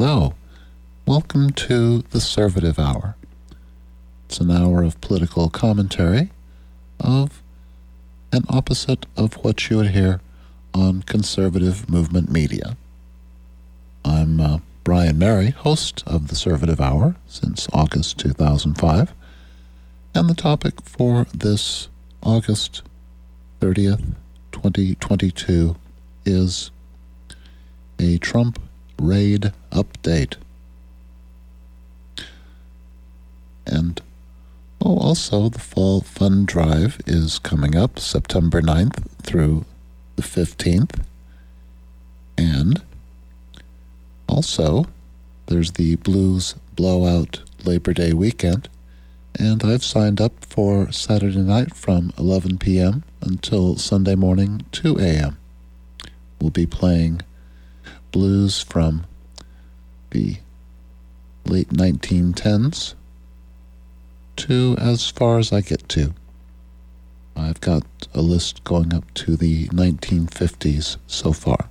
Hello. 0.00 0.34
Welcome 1.06 1.50
to 1.54 2.02
the 2.02 2.20
Conservative 2.20 2.78
Hour. 2.78 3.16
It's 4.26 4.38
an 4.38 4.48
hour 4.48 4.84
of 4.84 5.00
political 5.00 5.50
commentary 5.50 6.30
of 7.00 7.42
an 8.30 8.44
opposite 8.48 9.06
of 9.16 9.34
what 9.42 9.68
you 9.68 9.78
would 9.78 9.90
hear 9.90 10.20
on 10.72 11.02
conservative 11.02 11.90
movement 11.90 12.30
media. 12.30 12.76
I'm 14.04 14.40
uh, 14.40 14.58
Brian 14.84 15.18
Mary, 15.18 15.50
host 15.50 16.04
of 16.06 16.28
the 16.28 16.36
Conservative 16.36 16.80
Hour 16.80 17.16
since 17.26 17.66
August 17.72 18.18
2005, 18.18 19.12
and 20.14 20.30
the 20.30 20.34
topic 20.34 20.80
for 20.80 21.26
this 21.34 21.88
August 22.22 22.82
30th, 23.60 24.14
2022 24.52 25.74
is 26.24 26.70
a 27.98 28.18
Trump 28.18 28.60
raid 28.98 29.52
update. 29.70 30.34
And 33.66 34.00
oh, 34.80 34.98
also, 34.98 35.48
the 35.48 35.58
Fall 35.58 36.00
Fund 36.00 36.46
Drive 36.46 37.00
is 37.06 37.38
coming 37.38 37.76
up 37.76 37.98
September 37.98 38.62
9th 38.62 39.10
through 39.22 39.64
the 40.16 40.22
15th. 40.22 41.04
And 42.36 42.82
also, 44.26 44.86
there's 45.46 45.72
the 45.72 45.96
Blues 45.96 46.54
Blowout 46.76 47.42
Labor 47.64 47.92
Day 47.92 48.12
weekend. 48.12 48.68
And 49.38 49.62
I've 49.64 49.84
signed 49.84 50.20
up 50.20 50.44
for 50.44 50.90
Saturday 50.90 51.38
night 51.38 51.74
from 51.74 52.12
11 52.18 52.58
p.m. 52.58 53.04
until 53.20 53.76
Sunday 53.76 54.14
morning 54.14 54.64
2 54.72 54.98
a.m. 54.98 55.38
We'll 56.40 56.50
be 56.50 56.66
playing 56.66 57.22
blues 58.12 58.62
from 58.62 59.06
the 60.10 60.36
late 61.44 61.70
1910s 61.70 62.94
to 64.36 64.76
as 64.78 65.08
far 65.10 65.38
as 65.38 65.52
I 65.52 65.60
get 65.60 65.88
to. 65.90 66.14
I've 67.36 67.60
got 67.60 67.84
a 68.14 68.20
list 68.20 68.64
going 68.64 68.92
up 68.92 69.12
to 69.14 69.36
the 69.36 69.68
1950s 69.68 70.96
so 71.06 71.32
far. 71.32 71.68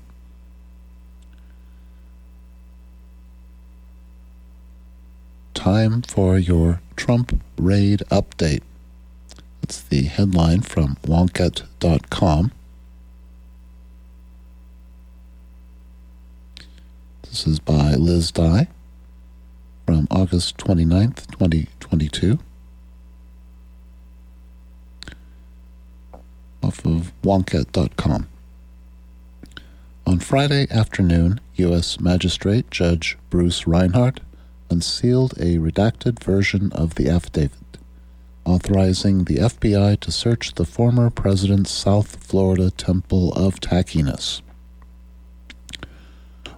Time 5.54 6.02
for 6.04 6.38
your 6.38 6.82
Trump 6.96 7.42
raid 7.58 8.04
update. 8.12 8.62
That's 9.62 9.82
the 9.82 10.04
headline 10.04 10.62
from 10.62 10.98
Wonkette.com. 11.04 12.52
This 17.30 17.46
is 17.46 17.60
by 17.60 17.94
Liz 17.94 18.32
Dye 18.32 18.68
from 19.86 20.08
August 20.10 20.58
29th, 20.58 21.28
2022. 21.32 22.40
Off 26.64 26.86
of 26.86 27.14
Wonkette.com. 27.24 28.28
On 30.06 30.20
Friday 30.20 30.68
afternoon, 30.72 31.40
U.S. 31.56 32.00
Magistrate 32.00 32.72
Judge 32.72 33.18
Bruce 33.30 33.68
Reinhart 33.68 34.22
unsealed 34.70 35.34
a 35.34 35.58
redacted 35.58 36.24
version 36.24 36.72
of 36.72 36.96
the 36.96 37.10
affidavit 37.10 37.78
authorizing 38.46 39.26
the 39.26 39.36
FBI 39.36 40.00
to 40.00 40.12
search 40.12 40.54
the 40.56 40.66
former 40.66 41.10
president's 41.10 41.70
South 41.72 42.16
Florida 42.24 42.72
Temple 42.72 43.34
of 43.34 43.60
Tackiness. 43.60 44.42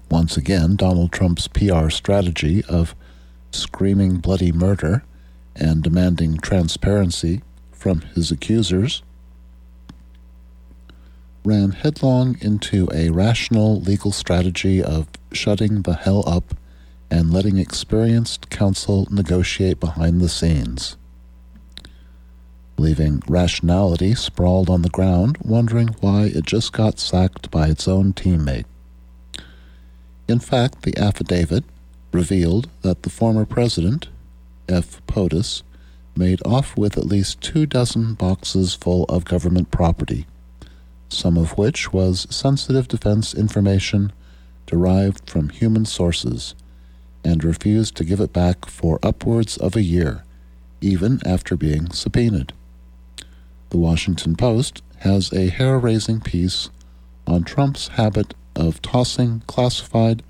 Once 0.10 0.38
again, 0.38 0.76
Donald 0.76 1.12
Trump's 1.12 1.48
PR 1.48 1.90
strategy 1.90 2.64
of 2.68 2.96
screaming 3.52 4.18
bloody 4.18 4.52
murder 4.52 5.04
and 5.56 5.84
demanding 5.84 6.38
transparency 6.38 7.42
from 7.72 8.02
his 8.02 8.32
accusers 8.32 9.04
ran 11.46 11.72
headlong 11.72 12.38
into 12.42 12.88
a 12.94 13.10
rational 13.10 13.80
legal 13.82 14.12
strategy 14.12 14.84
of 14.84 15.08
shutting 15.32 15.84
the 15.84 15.94
hell 15.94 16.24
up 16.28 16.54
and 17.10 17.32
letting 17.32 17.58
experienced 17.58 18.50
counsel 18.50 19.08
negotiate 19.10 19.80
behind 19.80 20.22
the 20.22 20.30
scenes. 20.30 20.98
Leaving 22.78 23.22
rationality 23.28 24.14
sprawled 24.16 24.70
on 24.70 24.82
the 24.82 24.90
ground, 24.90 25.38
wondering 25.44 25.88
why 26.02 26.26
it 26.26 26.46
just 26.46 26.72
got 26.72 27.00
sacked 27.00 27.50
by 27.52 27.68
its 27.68 27.88
own 27.88 28.14
teammate. 28.14 28.66
In 30.30 30.40
fact, 30.40 30.84
the 30.84 30.96
affidavit 30.96 31.64
revealed 32.12 32.70
that 32.84 33.02
the 33.02 33.10
former 33.10 33.48
president, 33.48 34.10
F. 34.68 35.02
POTUS, 35.08 35.64
made 36.16 36.40
off 36.46 36.78
with 36.78 37.00
at 37.00 37.08
least 37.08 37.42
two 37.42 37.66
dozen 37.66 38.14
boxes 38.14 38.76
full 38.76 39.06
of 39.06 39.26
government 39.26 39.72
property, 39.72 40.28
some 41.10 41.36
of 41.36 41.58
which 41.58 41.92
was 41.92 42.28
sensitive 42.30 42.88
defense 42.88 43.34
information 43.34 44.14
derived 44.68 45.28
from 45.28 45.50
human 45.50 45.86
sources 45.86 46.54
and 47.24 47.44
refused 47.44 47.96
to 47.96 48.04
give 48.04 48.20
it 48.20 48.32
back 48.32 48.68
for 48.68 49.00
upwards 49.02 49.58
of 49.58 49.76
a 49.76 49.82
year, 49.82 50.24
even 50.80 51.20
after 51.26 51.58
being 51.58 51.90
subpoenaed. 51.90 52.54
The 53.72 53.80
Washington 53.80 54.36
Post 54.36 54.84
has 54.98 55.34
a 55.34 55.50
hair 55.50 55.80
raising 55.80 56.22
piece 56.22 56.70
on 57.26 57.44
Trump's 57.44 57.88
habit 57.88 58.36
of 58.56 58.82
tossing 58.82 59.42
classified 59.48 60.24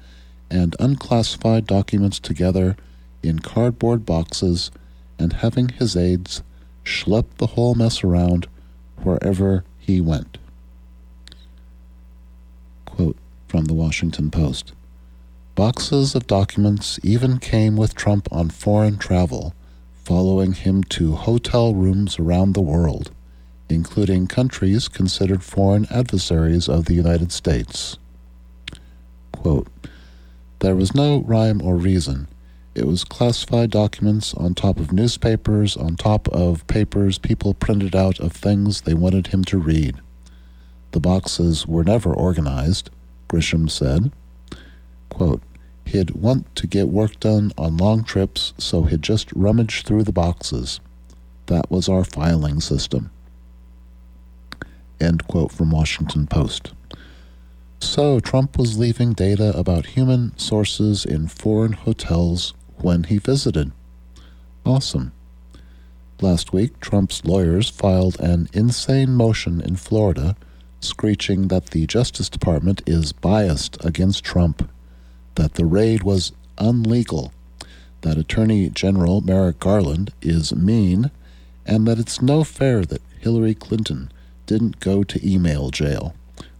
and 0.50 0.76
unclassified 0.80 1.66
documents 1.66 2.20
together 2.20 2.76
in 3.22 3.40
cardboard 3.40 4.06
boxes 4.06 4.72
and 5.18 5.34
having 5.34 5.70
his 5.70 5.96
aides 5.96 6.42
schlep 6.86 7.26
the 7.38 7.48
whole 7.48 7.76
mess 7.76 8.04
around 8.04 8.48
wherever 9.04 9.64
he 9.78 10.02
went. 10.02 10.38
Quote 12.86 13.18
from 13.48 13.66
the 13.66 13.74
Washington 13.74 14.32
Post. 14.32 14.74
Boxes 15.56 16.16
of 16.16 16.28
documents 16.28 17.00
even 17.04 17.38
came 17.38 17.76
with 17.76 17.96
Trump 17.96 18.28
on 18.32 18.50
foreign 18.50 18.98
travel, 18.98 19.54
following 20.04 20.54
him 20.54 20.84
to 20.86 21.16
hotel 21.16 21.74
rooms 21.76 22.18
around 22.18 22.54
the 22.54 22.62
world, 22.62 23.12
including 23.68 24.28
countries 24.28 24.88
considered 24.88 25.44
foreign 25.44 25.86
adversaries 25.92 26.70
of 26.70 26.86
the 26.86 26.94
United 26.94 27.32
States. 27.32 27.98
Quote, 29.42 29.68
there 30.60 30.76
was 30.76 30.94
no 30.94 31.22
rhyme 31.22 31.62
or 31.62 31.78
reason. 31.78 32.28
It 32.76 32.86
was 32.86 33.06
classified 33.06 33.72
documents 33.72 34.34
on 34.34 34.54
top 34.54 34.78
of 34.78 34.92
newspapers, 34.92 35.78
on 35.78 35.96
top 35.96 36.28
of 36.28 36.68
papers 36.68 37.18
people 37.18 37.54
printed 37.54 37.96
out 37.96 38.20
of 38.20 38.34
things 38.34 38.82
they 38.82 38.94
wanted 38.94 39.28
him 39.28 39.46
to 39.46 39.58
read. 39.58 39.96
The 40.92 41.00
boxes 41.00 41.66
were 41.66 41.86
never 41.86 42.14
organized, 42.14 42.90
Grisham 43.30 43.70
said. 43.70 44.12
Quote, 45.08 45.42
He'd 45.86 46.12
want 46.12 46.54
to 46.58 46.68
get 46.68 46.90
work 46.90 47.18
done 47.22 47.54
on 47.58 47.78
long 47.78 48.04
trips, 48.04 48.54
so 48.58 48.84
he'd 48.84 49.02
just 49.02 49.32
rummage 49.32 49.84
through 49.84 50.04
the 50.04 50.12
boxes. 50.12 50.82
That 51.46 51.72
was 51.72 51.88
our 51.88 52.04
filing 52.04 52.60
system. 52.60 53.10
End 55.00 55.26
quote 55.28 55.54
from 55.54 55.72
Washington 55.72 56.28
Post. 56.28 56.74
So, 57.82 58.20
Trump 58.20 58.58
was 58.58 58.78
leaving 58.78 59.14
data 59.14 59.58
about 59.58 59.88
human 59.88 60.38
sources 60.38 61.06
in 61.06 61.28
foreign 61.28 61.74
hotels 61.74 62.54
when 62.78 63.06
he 63.06 63.18
visited. 63.18 63.72
Awesome. 64.66 65.14
Last 66.22 66.52
week, 66.52 66.80
Trump's 66.82 67.24
lawyers 67.24 67.70
filed 67.70 68.20
an 68.20 68.50
insane 68.54 69.12
motion 69.14 69.62
in 69.62 69.78
Florida 69.78 70.36
screeching 70.82 71.48
that 71.48 71.68
the 71.68 71.88
Justice 71.88 72.30
Department 72.30 72.82
is 72.86 73.14
biased 73.14 73.84
against 73.84 74.24
Trump 74.24 74.70
that 75.36 75.54
the 75.54 75.66
raid 75.66 76.04
was 76.04 76.34
unlegal, 76.58 77.32
that 78.02 78.18
Attorney 78.18 78.70
General 78.70 79.22
Merrick 79.22 79.60
Garland 79.60 80.12
is 80.22 80.54
mean, 80.54 81.12
and 81.66 81.88
that 81.88 82.00
it's 82.00 82.22
no 82.22 82.44
fair 82.44 82.84
that 82.84 83.02
Hillary 83.20 83.56
Clinton 83.56 84.12
didn't 84.46 84.82
go 84.82 85.04
to 85.04 85.26
email 85.26 85.70
jail, 85.70 86.14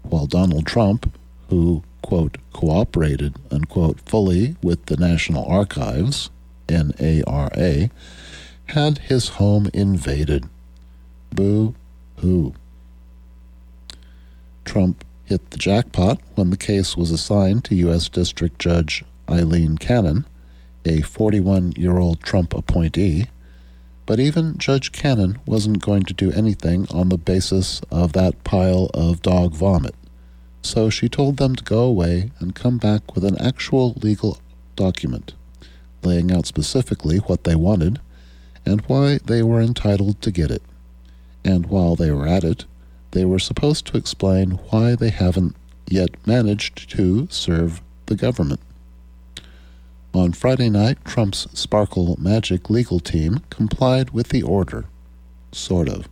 while 0.10 0.26
Donald 0.28 0.66
Trump, 0.66 1.12
who, 1.50 1.84
quote, 2.02 2.38
cooperated, 2.54 3.36
unquote, 3.52 4.00
fully 4.02 4.56
with 4.62 4.86
the 4.88 4.98
National 4.98 5.46
Archives, 5.46 6.30
NARA, 6.68 7.90
had 8.68 8.98
his 9.00 9.30
home 9.30 9.70
invaded. 9.74 10.48
Boo 11.32 11.76
hoo. 12.18 12.54
Trump 14.66 15.04
hit 15.26 15.50
the 15.52 15.58
jackpot 15.58 16.20
when 16.36 16.50
the 16.50 16.58
case 16.58 16.96
was 16.96 17.12
assigned 17.12 17.64
to 17.66 17.76
U.S. 17.76 18.10
District 18.10 18.58
Judge 18.60 19.04
Aileen 19.30 19.78
Cannon, 19.78 20.26
a 20.86 21.02
41 21.02 21.74
year 21.74 21.98
old 21.98 22.22
Trump 22.22 22.54
appointee. 22.54 23.28
But 24.06 24.20
even 24.20 24.58
Judge 24.58 24.92
Cannon 24.92 25.38
wasn't 25.46 25.84
going 25.84 26.04
to 26.04 26.14
do 26.14 26.32
anything 26.32 26.88
on 26.90 27.10
the 27.10 27.18
basis 27.18 27.82
of 27.92 28.14
that 28.14 28.44
pile 28.44 28.90
of 28.94 29.22
dog 29.22 29.54
vomit. 29.54 29.94
So 30.62 30.90
she 30.90 31.10
told 31.10 31.38
them 31.38 31.56
to 31.56 31.64
go 31.64 31.84
away 31.84 32.32
and 32.40 32.56
come 32.56 32.78
back 32.78 33.16
with 33.16 33.24
an 33.24 33.40
actual 33.42 33.94
legal 34.02 34.40
document, 34.76 35.34
laying 36.04 36.32
out 36.32 36.46
specifically 36.46 37.18
what 37.18 37.44
they 37.44 37.56
wanted 37.56 38.00
and 38.66 38.82
why 38.82 39.20
they 39.26 39.42
were 39.42 39.62
entitled 39.62 40.22
to 40.22 40.32
get 40.32 40.52
it. 40.52 40.62
And 41.44 41.68
while 41.68 41.96
they 41.96 42.12
were 42.12 42.28
at 42.28 42.44
it, 42.44 42.66
they 43.12 43.26
were 43.26 43.40
supposed 43.40 43.86
to 43.88 43.98
explain 43.98 44.52
why 44.70 44.96
they 44.96 45.10
haven't 45.10 45.56
yet 45.88 46.12
managed 46.28 46.90
to 46.92 47.28
serve 47.32 47.82
the 48.06 48.16
government. 48.16 48.60
On 50.14 50.32
Friday 50.34 50.70
night, 50.70 51.04
Trump's 51.06 51.48
Sparkle 51.54 52.16
Magic 52.20 52.70
legal 52.70 53.00
team 53.00 53.42
complied 53.50 54.10
with 54.12 54.30
the 54.30 54.42
order. 54.42 54.86
Sort 55.52 55.88
of. 55.88 56.08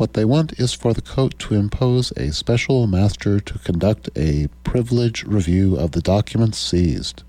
What 0.00 0.14
they 0.14 0.24
want 0.24 0.58
is 0.58 0.72
for 0.72 0.94
the 0.94 1.02
court 1.02 1.38
to 1.40 1.54
impose 1.54 2.10
a 2.12 2.32
special 2.32 2.86
master 2.86 3.38
to 3.38 3.58
conduct 3.58 4.08
a 4.16 4.48
privilege 4.64 5.24
review 5.24 5.76
of 5.76 5.90
the 5.90 6.00
documents 6.00 6.56
seized, 6.56 7.22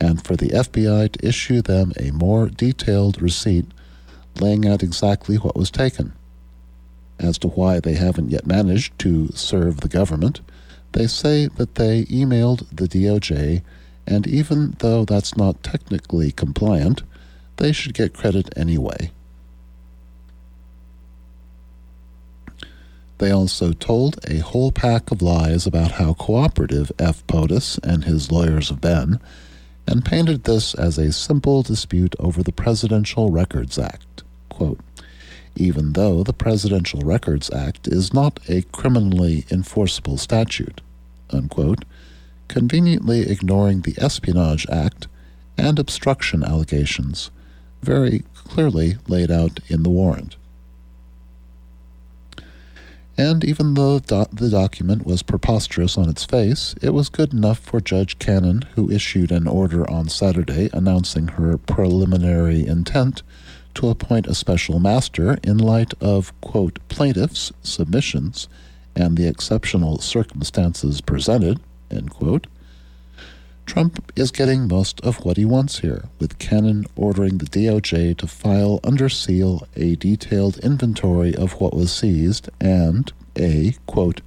and 0.00 0.26
for 0.26 0.34
the 0.34 0.48
FBI 0.48 1.12
to 1.12 1.28
issue 1.28 1.62
them 1.62 1.92
a 1.96 2.10
more 2.10 2.48
detailed 2.48 3.22
receipt 3.22 3.66
laying 4.40 4.66
out 4.66 4.82
exactly 4.82 5.36
what 5.36 5.54
was 5.54 5.70
taken. 5.70 6.12
As 7.20 7.38
to 7.38 7.46
why 7.46 7.78
they 7.78 7.94
haven't 7.94 8.32
yet 8.32 8.48
managed 8.48 8.98
to 8.98 9.28
serve 9.28 9.76
the 9.76 9.88
government, 9.88 10.40
they 10.94 11.06
say 11.06 11.46
that 11.54 11.76
they 11.76 12.02
emailed 12.06 12.66
the 12.72 12.88
DOJ, 12.88 13.62
and 14.08 14.26
even 14.26 14.74
though 14.80 15.04
that's 15.04 15.36
not 15.36 15.62
technically 15.62 16.32
compliant, 16.32 17.04
they 17.58 17.70
should 17.70 17.94
get 17.94 18.12
credit 18.12 18.52
anyway. 18.56 19.12
They 23.18 23.32
also 23.32 23.72
told 23.72 24.18
a 24.26 24.38
whole 24.38 24.70
pack 24.70 25.10
of 25.10 25.22
lies 25.22 25.66
about 25.66 25.92
how 25.92 26.14
cooperative 26.14 26.92
F. 26.98 27.26
POTUS 27.26 27.78
and 27.82 28.04
his 28.04 28.30
lawyers 28.30 28.68
have 28.68 28.80
been, 28.80 29.20
and 29.86 30.04
painted 30.04 30.44
this 30.44 30.74
as 30.74 30.98
a 30.98 31.12
simple 31.12 31.62
dispute 31.62 32.14
over 32.20 32.42
the 32.42 32.52
Presidential 32.52 33.30
Records 33.30 33.78
Act. 33.78 34.22
Quote, 34.48 34.80
even 35.56 35.94
though 35.94 36.22
the 36.22 36.32
Presidential 36.32 37.00
Records 37.00 37.50
Act 37.50 37.88
is 37.88 38.14
not 38.14 38.38
a 38.48 38.62
criminally 38.62 39.44
enforceable 39.50 40.16
statute, 40.16 40.80
unquote, 41.30 41.84
conveniently 42.46 43.28
ignoring 43.28 43.80
the 43.80 43.96
Espionage 43.98 44.66
Act 44.68 45.08
and 45.56 45.78
obstruction 45.78 46.44
allegations, 46.44 47.32
very 47.82 48.22
clearly 48.34 48.96
laid 49.08 49.30
out 49.30 49.58
in 49.68 49.82
the 49.82 49.90
warrant. 49.90 50.36
And 53.18 53.44
even 53.44 53.74
though 53.74 53.98
the 53.98 54.48
document 54.48 55.04
was 55.04 55.24
preposterous 55.24 55.98
on 55.98 56.08
its 56.08 56.24
face, 56.24 56.76
it 56.80 56.90
was 56.90 57.08
good 57.08 57.32
enough 57.32 57.58
for 57.58 57.80
Judge 57.80 58.16
Cannon, 58.20 58.62
who 58.76 58.92
issued 58.92 59.32
an 59.32 59.48
order 59.48 59.90
on 59.90 60.08
Saturday 60.08 60.70
announcing 60.72 61.26
her 61.26 61.58
preliminary 61.58 62.64
intent 62.64 63.24
to 63.74 63.88
appoint 63.88 64.28
a 64.28 64.36
special 64.36 64.78
master 64.78 65.36
in 65.42 65.58
light 65.58 65.94
of, 66.00 66.32
quote, 66.40 66.78
plaintiffs' 66.88 67.50
submissions 67.60 68.48
and 68.94 69.16
the 69.16 69.26
exceptional 69.26 69.98
circumstances 69.98 71.00
presented, 71.00 71.58
end 71.90 72.10
quote. 72.10 72.46
Trump 73.68 74.10
is 74.16 74.30
getting 74.30 74.66
most 74.66 74.98
of 75.02 75.26
what 75.26 75.36
he 75.36 75.44
wants 75.44 75.80
here, 75.80 76.06
with 76.18 76.38
Cannon 76.38 76.86
ordering 76.96 77.36
the 77.36 77.44
DOJ 77.44 78.16
to 78.16 78.26
file 78.26 78.80
under 78.82 79.10
seal 79.10 79.68
a 79.76 79.94
detailed 79.96 80.56
inventory 80.60 81.34
of 81.34 81.60
what 81.60 81.76
was 81.76 81.92
seized 81.92 82.48
and 82.62 83.12
a, 83.38 83.74
quote, 83.84 84.22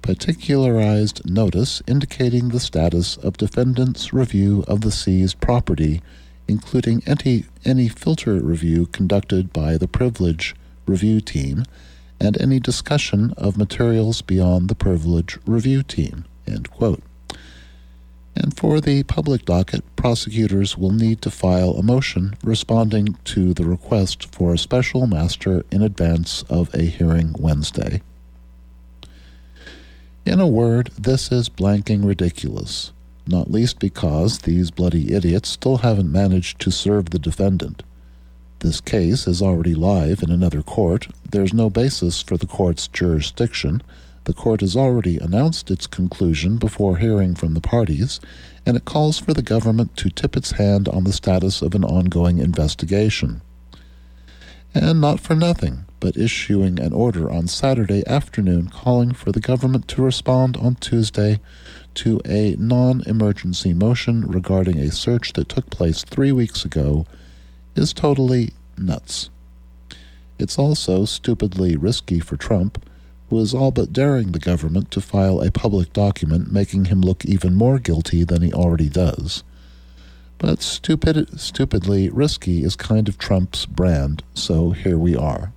particularized 0.00 1.20
notice 1.30 1.82
indicating 1.86 2.48
the 2.48 2.58
status 2.58 3.18
of 3.18 3.36
defendant's 3.36 4.14
review 4.14 4.64
of 4.66 4.80
the 4.80 4.90
seized 4.90 5.38
property, 5.38 6.00
including 6.48 7.02
any, 7.06 7.44
any 7.66 7.88
filter 7.88 8.40
review 8.40 8.86
conducted 8.86 9.52
by 9.52 9.76
the 9.76 9.86
privilege 9.86 10.56
review 10.86 11.20
team 11.20 11.64
and 12.18 12.40
any 12.40 12.58
discussion 12.58 13.34
of 13.36 13.58
materials 13.58 14.22
beyond 14.22 14.70
the 14.70 14.74
privilege 14.74 15.38
review 15.44 15.82
team, 15.82 16.24
end 16.46 16.70
quote. 16.70 17.02
And 18.34 18.56
for 18.56 18.80
the 18.80 19.02
public 19.02 19.44
docket, 19.44 19.84
prosecutors 19.94 20.78
will 20.78 20.92
need 20.92 21.20
to 21.22 21.30
file 21.30 21.72
a 21.72 21.82
motion 21.82 22.34
responding 22.42 23.18
to 23.24 23.52
the 23.52 23.64
request 23.64 24.34
for 24.34 24.54
a 24.54 24.58
special 24.58 25.06
master 25.06 25.64
in 25.70 25.82
advance 25.82 26.42
of 26.48 26.74
a 26.74 26.82
hearing 26.82 27.34
Wednesday. 27.38 28.00
In 30.24 30.40
a 30.40 30.46
word, 30.46 30.90
this 30.98 31.30
is 31.30 31.48
blanking 31.48 32.06
ridiculous, 32.06 32.92
not 33.26 33.50
least 33.50 33.78
because 33.78 34.38
these 34.38 34.70
bloody 34.70 35.12
idiots 35.12 35.48
still 35.48 35.78
haven't 35.78 36.10
managed 36.10 36.60
to 36.60 36.70
serve 36.70 37.10
the 37.10 37.18
defendant. 37.18 37.82
This 38.60 38.80
case 38.80 39.26
is 39.26 39.42
already 39.42 39.74
live 39.74 40.22
in 40.22 40.30
another 40.30 40.62
court. 40.62 41.08
There's 41.28 41.52
no 41.52 41.68
basis 41.68 42.22
for 42.22 42.36
the 42.36 42.46
court's 42.46 42.86
jurisdiction, 42.86 43.82
the 44.24 44.32
court 44.32 44.60
has 44.60 44.76
already 44.76 45.18
announced 45.18 45.70
its 45.70 45.86
conclusion 45.86 46.56
before 46.56 46.98
hearing 46.98 47.34
from 47.34 47.54
the 47.54 47.60
parties, 47.60 48.20
and 48.64 48.76
it 48.76 48.84
calls 48.84 49.18
for 49.18 49.34
the 49.34 49.42
government 49.42 49.96
to 49.96 50.10
tip 50.10 50.36
its 50.36 50.52
hand 50.52 50.88
on 50.88 51.04
the 51.04 51.12
status 51.12 51.62
of 51.62 51.74
an 51.74 51.84
ongoing 51.84 52.38
investigation. 52.38 53.42
And 54.74 55.00
not 55.00 55.20
for 55.20 55.34
nothing, 55.34 55.84
but 56.00 56.16
issuing 56.16 56.80
an 56.80 56.92
order 56.92 57.30
on 57.30 57.46
Saturday 57.46 58.06
afternoon 58.06 58.68
calling 58.68 59.12
for 59.12 59.30
the 59.30 59.40
government 59.40 59.86
to 59.88 60.02
respond 60.02 60.56
on 60.56 60.76
Tuesday 60.76 61.40
to 61.94 62.20
a 62.24 62.56
non 62.58 63.02
emergency 63.06 63.74
motion 63.74 64.26
regarding 64.26 64.78
a 64.78 64.90
search 64.90 65.34
that 65.34 65.48
took 65.48 65.68
place 65.68 66.04
three 66.04 66.32
weeks 66.32 66.64
ago 66.64 67.06
is 67.74 67.92
totally 67.92 68.52
nuts. 68.78 69.28
It's 70.38 70.58
also 70.58 71.04
stupidly 71.04 71.76
risky 71.76 72.18
for 72.18 72.36
Trump 72.36 72.82
is 73.38 73.54
all 73.54 73.70
but 73.70 73.92
daring 73.92 74.32
the 74.32 74.38
government 74.38 74.90
to 74.90 75.00
file 75.00 75.40
a 75.40 75.50
public 75.50 75.92
document 75.92 76.52
making 76.52 76.86
him 76.86 77.00
look 77.00 77.24
even 77.24 77.54
more 77.54 77.78
guilty 77.78 78.24
than 78.24 78.42
he 78.42 78.52
already 78.52 78.88
does. 78.88 79.42
But 80.38 80.60
stupid, 80.60 81.40
stupidly 81.40 82.10
risky 82.10 82.64
is 82.64 82.74
kind 82.74 83.08
of 83.08 83.16
Trump's 83.16 83.64
brand, 83.64 84.22
so 84.34 84.70
here 84.70 84.98
we 84.98 85.14
are. 85.14 85.52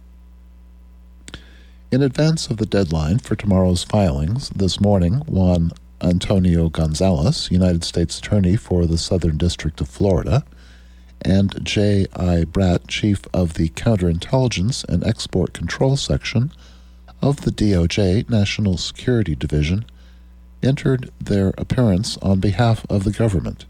In 1.92 2.04
advance 2.04 2.50
of 2.50 2.58
the 2.58 2.66
deadline 2.66 3.20
for 3.20 3.36
tomorrow's 3.36 3.84
filings, 3.84 4.50
this 4.50 4.80
morning, 4.80 5.22
Juan 5.28 5.72
Antonio 6.02 6.70
Gonzalez, 6.70 7.50
United 7.50 7.84
States 7.84 8.20
Attorney 8.20 8.56
for 8.58 8.86
the 8.86 8.98
Southern 8.98 9.38
District 9.38 9.82
of 9.82 9.88
Florida, 9.88 10.44
and 11.22 11.64
Jay 11.66 12.06
I. 12.14 12.46
Bratt, 12.46 12.88
Chief 12.88 13.24
of 13.34 13.56
the 13.56 13.70
Counterintelligence 13.70 14.84
and 14.84 15.04
Export 15.04 15.54
Control 15.54 15.98
Section 15.98 16.52
of 17.22 17.42
the 17.42 17.52
DOJ 17.52 18.30
National 18.30 18.78
Security 18.78 19.36
Division 19.36 19.86
entered 20.62 21.12
their 21.20 21.50
appearance 21.58 22.18
on 22.18 22.40
behalf 22.40 22.86
of 22.90 23.04
the 23.04 23.12
government. 23.12 23.66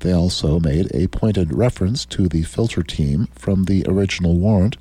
They 0.00 0.12
also 0.12 0.58
made 0.58 0.94
a 0.94 1.08
pointed 1.08 1.52
reference 1.52 2.04
to 2.06 2.28
the 2.28 2.42
filter 2.42 2.82
team 2.82 3.28
from 3.32 3.64
the 3.64 3.84
original 3.86 4.36
warrant 4.36 4.76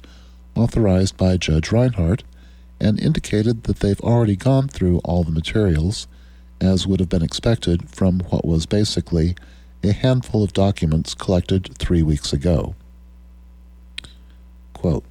authorized 0.56 1.18
by 1.18 1.38
Judge 1.38 1.72
Reinhart 1.72 2.24
and 2.80 3.00
indicated 3.00 3.64
that 3.64 3.80
they've 3.80 4.00
already 4.02 4.36
gone 4.36 4.68
through 4.68 5.00
all 5.00 5.24
the 5.24 5.32
materials, 5.32 6.08
as 6.62 6.88
would 6.88 7.00
have 7.00 7.10
been 7.10 7.22
expected 7.24 7.90
from 7.90 8.22
what 8.30 8.46
was 8.46 8.66
basically 8.66 9.36
a 9.84 9.92
handful 9.92 10.44
of 10.44 10.54
documents 10.54 11.14
collected 11.14 11.76
three 11.78 12.04
weeks 12.04 12.34
ago. 12.34 12.76
Quote, 14.74 15.04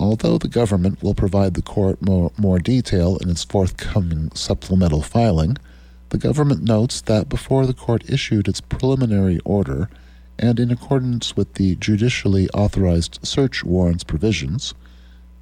Although 0.00 0.38
the 0.38 0.48
government 0.48 1.02
will 1.02 1.12
provide 1.12 1.52
the 1.52 1.60
court 1.60 2.00
more, 2.00 2.32
more 2.38 2.58
detail 2.58 3.18
in 3.18 3.28
its 3.28 3.44
forthcoming 3.44 4.30
supplemental 4.32 5.02
filing, 5.02 5.58
the 6.08 6.16
government 6.16 6.62
notes 6.62 7.02
that 7.02 7.28
before 7.28 7.66
the 7.66 7.74
court 7.74 8.08
issued 8.08 8.48
its 8.48 8.62
preliminary 8.62 9.40
order, 9.44 9.90
and 10.38 10.58
in 10.58 10.70
accordance 10.70 11.36
with 11.36 11.52
the 11.54 11.76
judicially 11.76 12.48
authorized 12.54 13.18
search 13.22 13.62
warrants 13.62 14.02
provisions, 14.02 14.72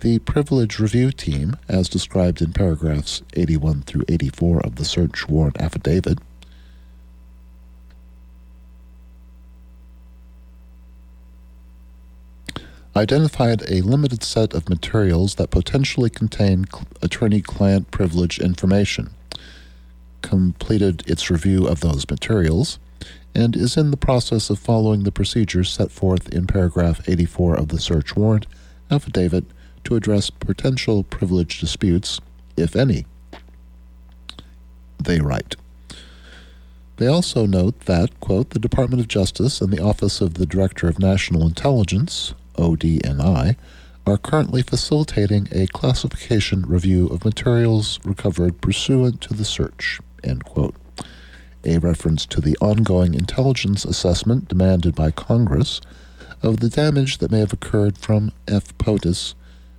the 0.01 0.19
Privilege 0.19 0.81
Review 0.81 1.13
Team, 1.13 1.55
as 1.69 1.89
described 1.89 2.43
in 2.43 2.53
paragraphs 2.53 3.23
81 3.35 3.83
through 3.83 4.07
84 4.09 4.67
of 4.67 4.75
the 4.75 4.85
search 4.85 5.29
warrant 5.29 5.61
affidavit, 5.61 6.19
identified 12.99 13.63
a 13.69 13.81
limited 13.83 14.25
set 14.25 14.53
of 14.55 14.69
materials 14.69 15.37
that 15.37 15.53
potentially 15.53 16.11
contain 16.11 16.67
attorney 17.01 17.41
client 17.41 17.91
privilege 17.93 18.41
information, 18.41 19.11
completed 20.21 21.05
its 21.07 21.31
review 21.31 21.67
of 21.67 21.81
those 21.81 22.09
materials, 22.11 22.79
and 23.37 23.55
is 23.55 23.77
in 23.77 23.93
the 23.93 23.97
process 23.97 24.51
of 24.51 24.59
following 24.59 25.05
the 25.05 25.13
procedures 25.13 25.71
set 25.71 25.93
forth 25.93 26.29
in 26.31 26.47
paragraph 26.47 27.09
84 27.09 27.55
of 27.55 27.69
the 27.69 27.79
search 27.79 28.17
warrant 28.17 28.47
affidavit 28.91 29.45
to 29.85 29.95
address 29.95 30.29
potential 30.31 31.05
privilege 31.05 31.61
disputes, 31.61 32.21
if 32.57 32.75
any. 32.75 33.07
They 35.01 35.21
write 35.21 35.55
They 36.97 37.07
also 37.07 37.47
note 37.47 37.79
that, 37.81 38.19
quote, 38.19 38.51
the 38.51 38.59
Department 38.59 39.01
of 39.01 39.07
Justice 39.07 39.61
and 39.61 39.73
the 39.73 39.83
Office 39.83 40.21
of 40.21 40.35
the 40.35 40.47
Director 40.47 40.89
of 40.89 40.99
National 40.99 41.47
Intelligence, 41.47 42.35
ODNI, 42.59 43.57
are 44.07 44.19
currently 44.19 44.63
facilitating 44.63 45.49
a 45.53 45.67
classification 45.69 46.63
review 46.67 47.07
of 47.07 47.25
materials 47.25 47.99
recovered 48.05 48.61
pursuant 48.61 49.21
to 49.23 49.35
the 49.35 49.45
search, 49.45 50.01
end 50.25 50.45
quote. 50.45 50.75
A 51.65 51.79
reference 51.79 52.25
to 52.27 52.41
the 52.41 52.57
ongoing 52.61 53.15
intelligence 53.15 53.85
assessment 53.85 54.49
demanded 54.49 54.95
by 54.95 55.11
Congress 55.11 55.81
of 56.43 56.61
the 56.61 56.69
damage 56.69 57.19
that 57.19 57.31
may 57.31 57.41
have 57.41 57.53
occurred 57.53 57.99
from 57.99 58.33
F. 58.47 58.77
POTUS 58.79 59.35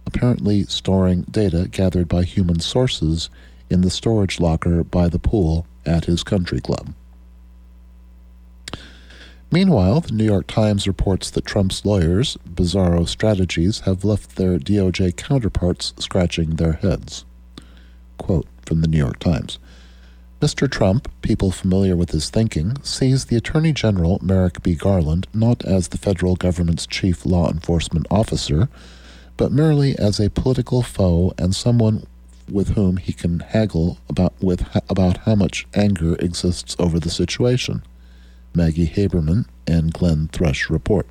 apparently 0.05 0.63
storing 0.63 1.21
data 1.23 1.67
gathered 1.71 2.07
by 2.07 2.23
human 2.23 2.59
sources 2.59 3.29
in 3.69 3.81
the 3.81 3.89
storage 3.89 4.39
locker 4.39 4.83
by 4.83 5.07
the 5.07 5.19
pool 5.19 5.67
at 5.85 6.05
his 6.05 6.23
country 6.23 6.59
club. 6.59 6.93
Meanwhile, 9.51 10.01
the 10.01 10.11
New 10.11 10.25
York 10.25 10.45
Times 10.45 10.87
reports 10.87 11.31
that 11.31 11.45
Trump's 11.45 11.83
lawyers, 11.83 12.37
Bizarro 12.47 13.07
Strategies, 13.07 13.79
have 13.81 14.03
left 14.03 14.35
their 14.35 14.59
DOJ 14.59 15.15
counterparts 15.15 15.93
scratching 15.97 16.51
their 16.51 16.73
heads. 16.73 17.25
Quote 18.19 18.47
from 18.63 18.81
the 18.81 18.87
New 18.87 18.99
York 18.99 19.17
Times 19.17 19.57
Mr. 20.39 20.69
Trump, 20.69 21.11
people 21.23 21.51
familiar 21.51 21.95
with 21.95 22.11
his 22.11 22.29
thinking, 22.29 22.77
sees 22.83 23.25
the 23.25 23.35
Attorney 23.35 23.73
General, 23.73 24.19
Merrick 24.21 24.61
B. 24.61 24.75
Garland, 24.75 25.27
not 25.33 25.65
as 25.65 25.87
the 25.87 25.97
federal 25.97 26.35
government's 26.35 26.85
chief 26.85 27.25
law 27.25 27.49
enforcement 27.49 28.05
officer, 28.11 28.69
but 29.35 29.51
merely 29.51 29.97
as 29.97 30.19
a 30.19 30.29
political 30.29 30.83
foe 30.83 31.33
and 31.39 31.55
someone 31.55 32.05
with 32.49 32.69
whom 32.69 32.97
he 32.97 33.13
can 33.13 33.39
haggle 33.39 33.97
about, 34.07 34.33
with, 34.41 34.65
about 34.89 35.17
how 35.17 35.35
much 35.35 35.65
anger 35.73 36.15
exists 36.17 36.75
over 36.77 36.99
the 36.99 37.09
situation. 37.09 37.81
Maggie 38.53 38.87
Haberman 38.87 39.45
and 39.67 39.93
Glenn 39.93 40.27
Thrush 40.29 40.69
report. 40.69 41.07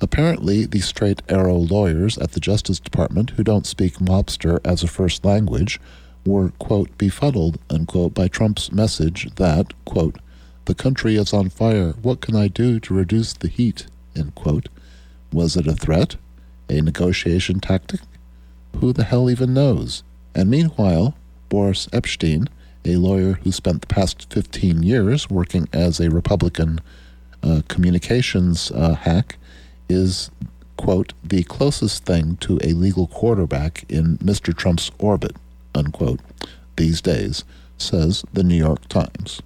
Apparently, 0.00 0.66
the 0.66 0.80
straight 0.80 1.22
arrow 1.28 1.56
lawyers 1.56 2.18
at 2.18 2.32
the 2.32 2.40
Justice 2.40 2.80
Department 2.80 3.30
who 3.30 3.44
don't 3.44 3.66
speak 3.66 3.94
mobster 3.94 4.60
as 4.64 4.82
a 4.82 4.88
first 4.88 5.24
language 5.24 5.80
were, 6.26 6.50
quote, 6.58 6.96
befuddled, 6.98 7.58
unquote, 7.70 8.14
by 8.14 8.28
Trump's 8.28 8.72
message 8.72 9.34
that, 9.36 9.72
quote, 9.84 10.18
the 10.66 10.74
country 10.74 11.16
is 11.16 11.32
on 11.32 11.50
fire. 11.50 11.92
What 12.02 12.20
can 12.20 12.34
I 12.34 12.48
do 12.48 12.80
to 12.80 12.94
reduce 12.94 13.34
the 13.34 13.48
heat? 13.48 13.86
End 14.16 14.34
quote. 14.34 14.68
Was 15.32 15.56
it 15.56 15.66
a 15.66 15.74
threat? 15.74 16.16
A 16.70 16.80
negotiation 16.80 17.60
tactic? 17.60 18.00
Who 18.76 18.92
the 18.92 19.04
hell 19.04 19.28
even 19.28 19.52
knows? 19.52 20.02
And 20.34 20.50
meanwhile, 20.50 21.14
Boris 21.48 21.86
Epshteyn, 21.88 22.48
a 22.84 22.96
lawyer 22.96 23.34
who 23.42 23.52
spent 23.52 23.80
the 23.80 23.86
past 23.86 24.32
15 24.32 24.82
years 24.82 25.30
working 25.30 25.68
as 25.72 26.00
a 26.00 26.10
Republican 26.10 26.80
uh, 27.42 27.62
communications 27.68 28.70
uh, 28.72 28.94
hack, 28.94 29.36
is, 29.88 30.30
quote, 30.76 31.12
the 31.22 31.42
closest 31.44 32.04
thing 32.04 32.36
to 32.38 32.58
a 32.62 32.72
legal 32.72 33.06
quarterback 33.06 33.84
in 33.88 34.18
Mr. 34.18 34.56
Trump's 34.56 34.90
orbit, 34.98 35.36
unquote, 35.74 36.20
these 36.76 37.00
days, 37.00 37.44
says 37.76 38.24
the 38.32 38.42
New 38.42 38.56
York 38.56 38.88
Times. 38.88 39.42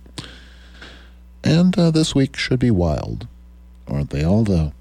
And 1.43 1.77
uh, 1.79 1.91
this 1.91 2.15
week 2.15 2.37
should 2.37 2.61
be 2.61 2.71
wild, 2.71 3.27
aren't 3.87 4.11
they 4.11 4.25
all, 4.25 4.45
though? 4.45 4.73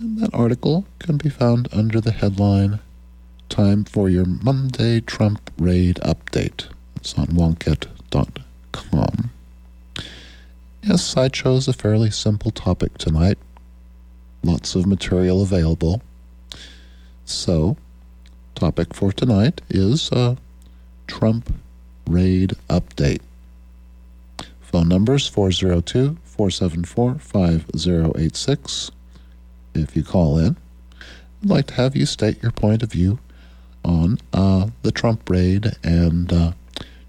And 0.00 0.18
that 0.18 0.34
article 0.34 0.86
can 0.98 1.16
be 1.16 1.28
found 1.28 1.68
under 1.72 2.00
the 2.00 2.12
headline 2.12 2.80
Time 3.48 3.84
for 3.84 4.08
Your 4.08 4.26
Monday 4.26 5.00
Trump 5.00 5.50
Raid 5.58 5.96
Update. 5.96 6.68
On. 8.92 9.30
Yes, 10.82 11.16
I 11.16 11.28
chose 11.28 11.68
a 11.68 11.72
fairly 11.72 12.10
simple 12.10 12.50
topic 12.50 12.96
tonight. 12.98 13.38
Lots 14.42 14.74
of 14.74 14.86
material 14.86 15.42
available. 15.42 16.02
So, 17.24 17.76
topic 18.54 18.94
for 18.94 19.12
tonight 19.12 19.60
is 19.68 20.10
uh, 20.12 20.36
Trump 21.06 21.52
raid 22.06 22.54
update. 22.70 23.20
Phone 24.60 24.88
numbers 24.88 25.26
402 25.28 26.16
474 26.24 27.18
5086. 27.18 28.90
If 29.74 29.96
you 29.96 30.02
call 30.02 30.38
in, 30.38 30.56
I'd 31.42 31.50
like 31.50 31.66
to 31.68 31.74
have 31.74 31.96
you 31.96 32.06
state 32.06 32.42
your 32.42 32.52
point 32.52 32.82
of 32.82 32.92
view 32.92 33.18
on 33.84 34.18
uh, 34.32 34.68
the 34.82 34.92
Trump 34.92 35.28
raid 35.28 35.72
and 35.82 36.32
uh, 36.32 36.52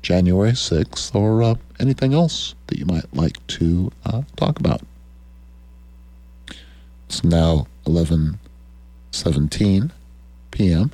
January 0.01 0.51
6th 0.51 1.13
or 1.13 1.43
uh, 1.43 1.55
anything 1.79 2.13
else 2.13 2.55
that 2.67 2.77
you 2.77 2.85
might 2.85 3.13
like 3.13 3.45
to 3.47 3.91
uh, 4.05 4.21
talk 4.35 4.59
about. 4.59 4.81
It's 7.07 7.23
now 7.23 7.67
11:17 7.85 9.91
p.m. 10.51 10.91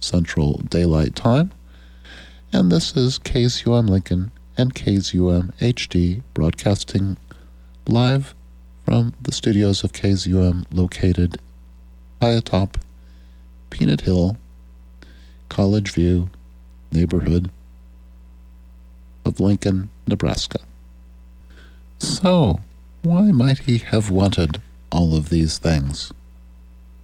Central 0.00 0.62
Daylight 0.68 1.14
Time, 1.14 1.52
and 2.52 2.72
this 2.72 2.96
is 2.96 3.18
KZUM 3.18 3.88
Lincoln 3.88 4.30
and 4.56 4.74
KZUM 4.74 5.52
HD 5.58 6.22
broadcasting 6.34 7.16
live 7.86 8.34
from 8.84 9.14
the 9.20 9.32
studios 9.32 9.84
of 9.84 9.92
KZUM 9.92 10.64
located 10.72 11.38
high 12.20 12.30
atop 12.30 12.78
Peanut 13.70 14.02
Hill, 14.02 14.36
College 15.48 15.92
View 15.92 16.28
neighborhood 16.92 17.50
of 19.24 19.40
Lincoln, 19.40 19.90
Nebraska. 20.06 20.60
So, 21.98 22.60
why 23.02 23.30
might 23.30 23.60
he 23.60 23.78
have 23.78 24.10
wanted 24.10 24.60
all 24.90 25.16
of 25.16 25.28
these 25.28 25.58
things? 25.58 26.12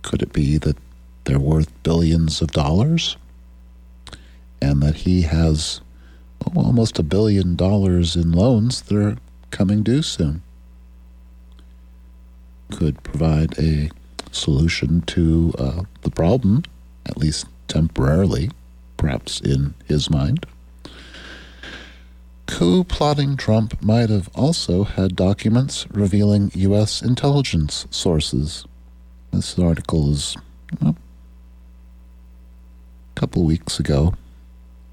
Could 0.02 0.22
it 0.22 0.32
be 0.32 0.58
that 0.58 0.76
they're 1.24 1.38
worth 1.38 1.82
billions 1.82 2.40
of 2.40 2.52
dollars? 2.52 3.16
And 4.60 4.82
that 4.82 4.96
he 4.96 5.22
has 5.22 5.80
oh, 6.46 6.60
almost 6.60 6.98
a 6.98 7.02
billion 7.02 7.56
dollars 7.56 8.16
in 8.16 8.32
loans 8.32 8.82
that 8.82 8.96
are 8.96 9.16
coming 9.50 9.82
due 9.82 10.02
soon? 10.02 10.42
Could 12.72 13.02
provide 13.02 13.58
a 13.58 13.90
solution 14.32 15.02
to 15.02 15.54
uh, 15.58 15.82
the 16.02 16.10
problem, 16.10 16.64
at 17.04 17.16
least 17.16 17.46
temporarily, 17.68 18.50
perhaps 18.96 19.40
in 19.40 19.74
his 19.86 20.10
mind. 20.10 20.46
Coup 22.46 22.84
plotting 22.84 23.36
Trump 23.36 23.82
might 23.82 24.08
have 24.08 24.28
also 24.34 24.84
had 24.84 25.16
documents 25.16 25.86
revealing 25.90 26.50
U.S. 26.54 27.02
intelligence 27.02 27.86
sources. 27.90 28.64
This 29.32 29.58
article 29.58 30.10
is 30.12 30.36
well, 30.80 30.96
a 33.14 33.20
couple 33.20 33.44
weeks 33.44 33.78
ago, 33.80 34.14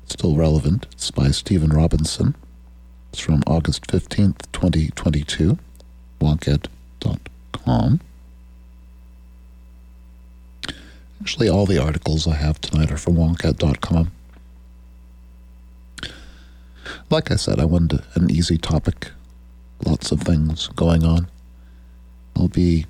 still 0.06 0.36
relevant. 0.36 0.88
It's 0.92 1.12
by 1.12 1.30
Stephen 1.32 1.70
Robinson. 1.70 2.36
It's 3.12 3.22
from 3.22 3.44
August 3.46 3.86
15th, 3.88 4.52
2022, 4.52 5.58
wonkette.com. 6.20 8.00
Actually, 11.22 11.48
all 11.48 11.66
the 11.66 11.82
articles 11.82 12.28
I 12.28 12.36
have 12.36 12.60
tonight 12.60 12.92
are 12.92 12.98
from 12.98 13.16
wonkette.com. 13.16 14.12
Like 17.10 17.32
I 17.32 17.36
said, 17.36 17.60
I 17.60 17.66
wanted 17.66 18.04
an 18.16 18.32
easy 18.32 18.58
topic. 18.58 19.12
Lots 19.86 20.12
of 20.12 20.22
things 20.22 20.68
going 20.70 21.04
on. 21.04 21.28
I'll 22.36 22.48
be 22.48 22.86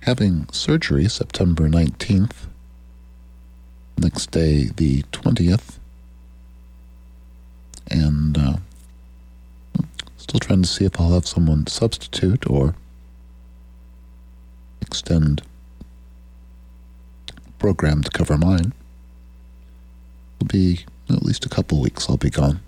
having 0.00 0.48
surgery 0.52 1.08
September 1.08 1.68
19th. 1.68 2.48
Next 3.96 4.30
day, 4.30 4.64
the 4.76 5.02
20th. 5.04 5.78
And 7.90 8.36
uh, 8.36 8.56
still 10.16 10.40
trying 10.40 10.62
to 10.62 10.68
see 10.68 10.84
if 10.84 11.00
I'll 11.00 11.12
have 11.12 11.26
someone 11.26 11.66
substitute 11.66 12.48
or 12.48 12.74
extend 14.80 15.42
program 17.58 18.02
to 18.02 18.10
cover 18.10 18.36
mine. 18.36 18.72
It'll 20.40 20.48
be 20.48 20.84
at 21.08 21.22
least 21.22 21.46
a 21.46 21.48
couple 21.48 21.80
weeks 21.80 22.08
I'll 22.10 22.16
be 22.16 22.30
gone. 22.30 22.60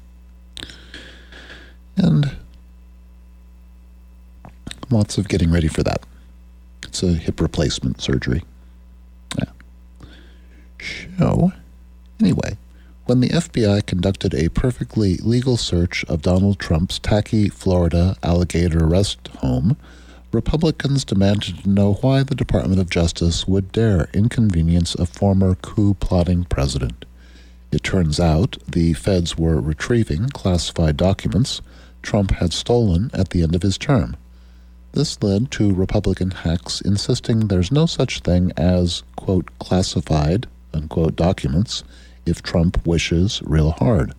And 1.96 2.36
lots 4.90 5.18
of 5.18 5.28
getting 5.28 5.50
ready 5.50 5.68
for 5.68 5.82
that. 5.82 6.02
It's 6.84 7.02
a 7.02 7.14
hip 7.14 7.40
replacement 7.40 8.00
surgery. 8.00 8.42
Yeah. 9.38 9.50
So, 11.18 11.52
anyway, 12.20 12.56
when 13.06 13.20
the 13.20 13.28
FBI 13.28 13.86
conducted 13.86 14.34
a 14.34 14.48
perfectly 14.48 15.16
legal 15.18 15.56
search 15.56 16.04
of 16.06 16.22
Donald 16.22 16.58
Trump's 16.58 16.98
tacky 16.98 17.48
Florida 17.48 18.16
alligator 18.22 18.86
rest 18.86 19.28
home, 19.38 19.76
Republicans 20.32 21.04
demanded 21.04 21.62
to 21.62 21.68
know 21.68 21.94
why 21.94 22.22
the 22.22 22.34
Department 22.34 22.80
of 22.80 22.90
Justice 22.90 23.46
would 23.46 23.70
dare 23.72 24.08
inconvenience 24.12 24.94
a 24.96 25.06
former 25.06 25.54
coup 25.54 25.94
plotting 25.94 26.44
president. 26.44 27.04
It 27.70 27.82
turns 27.82 28.18
out 28.18 28.56
the 28.66 28.94
feds 28.94 29.36
were 29.36 29.60
retrieving 29.60 30.28
classified 30.30 30.96
documents 30.96 31.60
Trump 32.04 32.32
had 32.32 32.52
stolen 32.52 33.11
at 33.12 33.30
the 33.30 33.42
end 33.42 33.54
of 33.54 33.62
his 33.62 33.78
term. 33.78 34.16
This 34.92 35.20
led 35.23 35.50
to 35.52 35.75
Republican 35.75 36.30
hacks 36.30 36.80
insisting 36.80 37.49
there's 37.49 37.73
no 37.73 37.87
such 37.87 38.20
thing 38.20 38.52
as, 38.56 39.02
quote, 39.16 39.49
classified, 39.58 40.46
unquote, 40.73 41.16
documents 41.16 41.82
if 42.26 42.42
Trump 42.42 42.87
wishes 42.87 43.42
real 43.44 43.73
hard. 43.73 44.12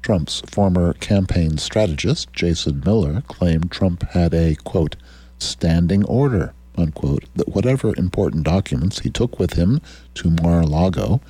Trump's 0.00 0.40
former 0.46 0.94
campaign 0.94 1.58
strategist, 1.58 2.32
Jason 2.32 2.82
Miller, 2.84 3.22
claimed 3.28 3.70
Trump 3.70 4.02
had 4.10 4.32
a, 4.32 4.54
quote, 4.64 4.96
standing 5.38 6.04
order, 6.04 6.54
unquote, 6.76 7.24
that 7.34 7.54
whatever 7.54 7.92
important 7.96 8.44
documents 8.44 9.00
he 9.00 9.10
took 9.10 9.38
with 9.38 9.54
him 9.54 9.80
to 10.14 10.30
Mar 10.30 10.62
a 10.62 10.66
Lago 10.66 11.20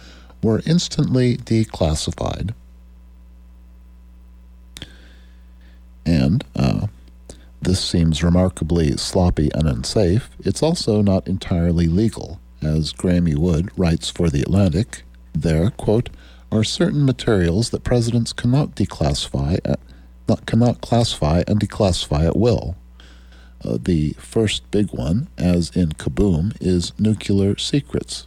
were 0.43 0.63
instantly 0.67 1.37
declassified. 1.37 2.55
And, 6.05 6.45
uh, 6.57 6.87
this 7.61 7.81
seems 7.81 8.25
remarkably 8.25 8.97
sloppy 8.97 9.49
and 9.55 9.69
unsafe. 9.69 10.31
It's 10.41 10.63
also 10.63 11.01
not 11.01 11.29
entirely 11.29 11.87
legal, 11.87 12.41
as 12.61 12.93
Graeme 12.93 13.33
Wood 13.37 13.71
writes 13.77 14.11
for 14.11 14.29
The 14.29 14.43
Atlantic. 14.43 15.05
There, 15.33 15.71
quote, 15.71 16.11
are 16.51 16.65
certain 16.65 17.05
materials 17.05 17.71
that 17.71 17.85
presidents 17.85 18.33
cannot 18.33 18.75
declassify, 18.75 19.61
at, 19.65 19.79
not, 20.29 20.45
cannot 20.45 20.81
classify 20.81 21.45
and 21.47 21.61
declassify 21.61 22.27
at 22.27 22.37
will. 22.37 22.77
Uh, 23.65 23.79
the 23.81 24.15
first 24.19 24.69
big 24.73 24.93
one, 24.93 25.29
as 25.39 25.71
in 25.71 25.91
Kaboom, 25.91 26.57
is 26.61 26.93
nuclear 26.99 27.57
secrets. 27.57 28.27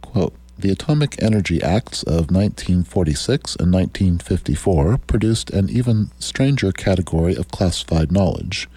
Quote, 0.00 0.34
the 0.58 0.70
Atomic 0.70 1.22
Energy 1.22 1.62
Acts 1.62 2.02
of 2.02 2.30
1946 2.30 3.56
and 3.56 3.72
1954 3.72 4.98
produced 4.98 5.50
an 5.50 5.68
even 5.68 6.10
stranger 6.18 6.72
category 6.72 7.36
of 7.36 7.50
classified 7.50 8.10
knowledge. 8.10 8.68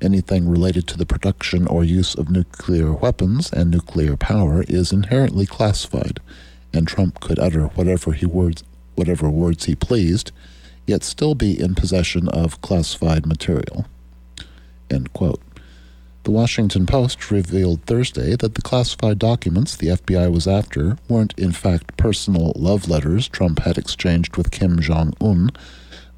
Anything 0.00 0.48
related 0.48 0.86
to 0.88 0.96
the 0.96 1.04
production 1.04 1.66
or 1.66 1.84
use 1.84 2.14
of 2.14 2.30
nuclear 2.30 2.92
weapons 2.92 3.52
and 3.52 3.70
nuclear 3.70 4.16
power 4.16 4.64
is 4.66 4.92
inherently 4.92 5.44
classified, 5.44 6.20
and 6.72 6.88
Trump 6.88 7.20
could 7.20 7.38
utter 7.38 7.66
whatever 7.68 8.12
he 8.12 8.26
words 8.26 8.64
whatever 8.94 9.28
words 9.28 9.66
he 9.66 9.74
pleased, 9.74 10.32
yet 10.86 11.04
still 11.04 11.34
be 11.34 11.58
in 11.60 11.74
possession 11.74 12.28
of 12.30 12.62
classified 12.62 13.26
material. 13.26 13.84
End 14.90 15.12
quote. 15.12 15.40
The 16.26 16.32
Washington 16.32 16.86
Post 16.86 17.30
revealed 17.30 17.82
Thursday 17.82 18.34
that 18.34 18.56
the 18.56 18.60
classified 18.60 19.20
documents 19.20 19.76
the 19.76 19.90
FBI 19.90 20.28
was 20.32 20.48
after 20.48 20.98
weren't 21.08 21.32
in 21.38 21.52
fact 21.52 21.96
personal 21.96 22.52
love 22.56 22.88
letters 22.88 23.28
Trump 23.28 23.60
had 23.60 23.78
exchanged 23.78 24.36
with 24.36 24.50
Kim 24.50 24.80
Jong 24.80 25.14
un, 25.20 25.50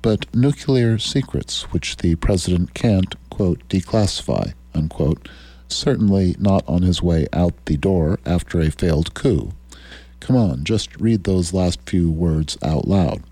but 0.00 0.34
nuclear 0.34 0.96
secrets 0.96 1.64
which 1.72 1.98
the 1.98 2.14
president 2.14 2.72
can't, 2.72 3.16
quote, 3.28 3.60
declassify, 3.68 4.54
unquote, 4.74 5.28
certainly 5.68 6.34
not 6.38 6.64
on 6.66 6.80
his 6.80 7.02
way 7.02 7.26
out 7.34 7.52
the 7.66 7.76
door 7.76 8.18
after 8.24 8.60
a 8.60 8.70
failed 8.70 9.12
coup. 9.12 9.52
Come 10.20 10.36
on, 10.36 10.64
just 10.64 10.98
read 10.98 11.24
those 11.24 11.52
last 11.52 11.80
few 11.84 12.10
words 12.10 12.56
out 12.62 12.88
loud. 12.88 13.22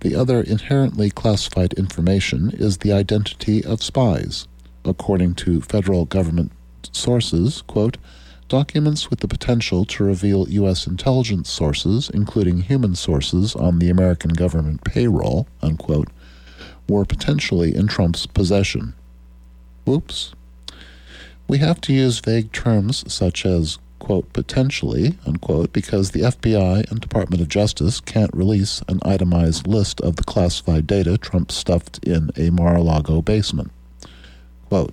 The 0.00 0.14
other 0.14 0.40
inherently 0.40 1.10
classified 1.10 1.74
information 1.74 2.50
is 2.54 2.78
the 2.78 2.94
identity 2.94 3.62
of 3.62 3.82
spies 3.82 4.47
according 4.88 5.34
to 5.36 5.60
federal 5.60 6.04
government 6.04 6.52
sources, 6.92 7.62
quote, 7.62 7.96
documents 8.48 9.10
with 9.10 9.20
the 9.20 9.28
potential 9.28 9.84
to 9.84 10.04
reveal 10.04 10.48
U.S. 10.48 10.86
intelligence 10.86 11.50
sources, 11.50 12.10
including 12.12 12.62
human 12.62 12.94
sources 12.94 13.54
on 13.54 13.78
the 13.78 13.90
American 13.90 14.32
government 14.32 14.84
payroll, 14.84 15.46
unquote, 15.62 16.08
were 16.88 17.04
potentially 17.04 17.74
in 17.74 17.86
Trump's 17.86 18.26
possession. 18.26 18.94
Whoops. 19.84 20.32
We 21.46 21.58
have 21.58 21.80
to 21.82 21.92
use 21.92 22.20
vague 22.20 22.52
terms 22.52 23.10
such 23.12 23.46
as, 23.46 23.78
quote, 23.98 24.32
potentially, 24.32 25.18
unquote, 25.26 25.72
because 25.72 26.10
the 26.10 26.20
FBI 26.20 26.90
and 26.90 27.00
Department 27.00 27.40
of 27.40 27.48
Justice 27.48 28.00
can't 28.00 28.34
release 28.34 28.82
an 28.88 29.00
itemized 29.02 29.66
list 29.66 30.00
of 30.00 30.16
the 30.16 30.24
classified 30.24 30.86
data 30.86 31.16
Trump 31.16 31.50
stuffed 31.50 31.98
in 32.06 32.30
a 32.36 32.50
Mar 32.50 32.76
a 32.76 32.82
Lago 32.82 33.22
basement. 33.22 33.70
Quote, 34.68 34.92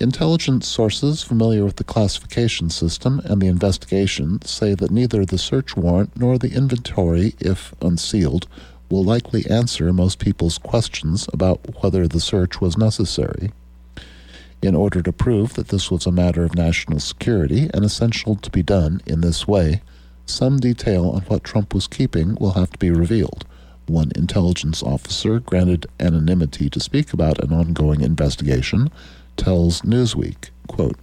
Intelligence 0.00 0.66
sources 0.66 1.22
familiar 1.22 1.64
with 1.64 1.76
the 1.76 1.84
classification 1.84 2.68
system 2.68 3.20
and 3.24 3.40
the 3.40 3.46
investigation 3.46 4.42
say 4.42 4.74
that 4.74 4.90
neither 4.90 5.24
the 5.24 5.38
search 5.38 5.76
warrant 5.76 6.10
nor 6.16 6.36
the 6.36 6.52
inventory, 6.52 7.34
if 7.38 7.72
unsealed, 7.80 8.48
will 8.90 9.04
likely 9.04 9.48
answer 9.48 9.92
most 9.92 10.18
people's 10.18 10.58
questions 10.58 11.28
about 11.32 11.80
whether 11.82 12.08
the 12.08 12.20
search 12.20 12.60
was 12.60 12.76
necessary. 12.76 13.52
In 14.60 14.74
order 14.74 15.00
to 15.00 15.12
prove 15.12 15.54
that 15.54 15.68
this 15.68 15.88
was 15.88 16.04
a 16.04 16.12
matter 16.12 16.44
of 16.44 16.56
national 16.56 16.98
security 16.98 17.70
and 17.72 17.84
essential 17.84 18.34
to 18.34 18.50
be 18.50 18.64
done 18.64 19.00
in 19.06 19.20
this 19.20 19.46
way, 19.46 19.80
some 20.26 20.58
detail 20.58 21.08
on 21.10 21.22
what 21.22 21.44
Trump 21.44 21.72
was 21.72 21.86
keeping 21.86 22.34
will 22.34 22.52
have 22.52 22.70
to 22.70 22.78
be 22.78 22.90
revealed 22.90 23.46
one 23.88 24.10
intelligence 24.14 24.82
officer 24.82 25.40
granted 25.40 25.86
anonymity 26.00 26.68
to 26.70 26.80
speak 26.80 27.12
about 27.12 27.42
an 27.42 27.52
ongoing 27.52 28.00
investigation 28.00 28.90
tells 29.36 29.82
Newsweek, 29.82 30.50
quote, 30.66 30.98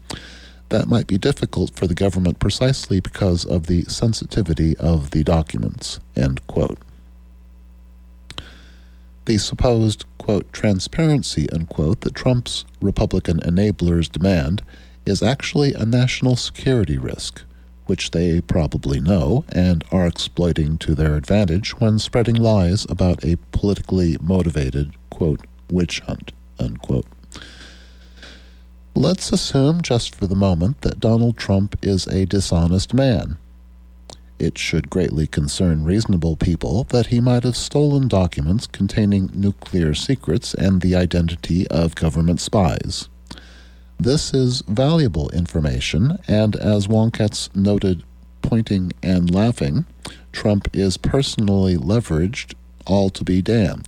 that 0.70 0.88
might 0.88 1.08
be 1.08 1.18
difficult 1.18 1.76
for 1.76 1.86
the 1.88 1.94
government 1.94 2.40
precisely 2.40 3.00
because 3.00 3.46
of 3.46 3.68
the 3.68 3.84
sensitivity 3.84 4.76
of 4.78 5.12
the 5.12 5.24
documents, 5.24 6.00
end 6.16 6.46
quote. 6.48 6.80
The 9.26 9.38
supposed, 9.38 10.06
quote, 10.18 10.52
transparency, 10.52 11.50
unquote, 11.52 12.02
that 12.02 12.16
Trump's 12.16 12.66
Republican 12.82 13.40
enablers 13.42 14.12
demand 14.12 14.64
is 15.06 15.24
actually 15.24 15.74
a 15.74 15.86
national 15.86 16.36
security 16.36 16.98
risk 16.98 17.44
which 17.86 18.12
they 18.12 18.42
probably 18.42 19.00
know 19.00 19.46
and 19.50 19.84
are 19.92 20.08
exploiting 20.08 20.78
to 20.78 20.96
their 20.96 21.16
advantage 21.16 21.80
when 21.80 22.00
spreading 22.00 22.36
lies 22.36 22.86
about 22.90 23.24
a 23.24 23.38
politically 23.52 24.18
motivated, 24.22 24.94
quote, 25.10 25.42
witch 25.70 26.00
hunt, 26.02 26.32
unquote. 26.60 27.08
Let's 28.96 29.32
assume, 29.32 29.82
just 29.82 30.14
for 30.14 30.28
the 30.28 30.36
moment, 30.36 30.82
that 30.82 31.00
Donald 31.00 31.38
Trump 31.38 31.76
is 31.82 32.06
a 32.08 32.26
dishonest 32.26 32.94
man. 32.94 33.38
It 34.40 34.58
should 34.58 34.90
greatly 34.90 35.26
concern 35.26 35.84
reasonable 35.84 36.36
people 36.36 36.84
that 36.86 37.08
he 37.08 37.20
might 37.20 37.44
have 37.44 37.56
stolen 37.56 38.08
documents 38.08 38.68
containing 38.68 39.32
nuclear 39.34 39.94
secrets 39.94 40.54
and 40.54 40.82
the 40.82 40.96
identity 40.96 41.68
of 41.70 41.96
government 41.96 42.42
spies. 42.42 43.10
This 44.00 44.34
is 44.34 44.62
valuable 44.68 45.30
information, 45.30 46.18
and 46.28 46.56
as 46.56 46.88
Wonkatz 46.88 47.56
noted, 47.56 48.04
pointing 48.42 48.92
and 49.02 49.34
laughing, 49.34 49.86
Trump 50.32 50.68
is 50.74 50.98
personally 50.98 51.78
leveraged, 51.78 52.54
all 52.86 53.10
to 53.12 53.24
be 53.24 53.42
damned. 53.42 53.88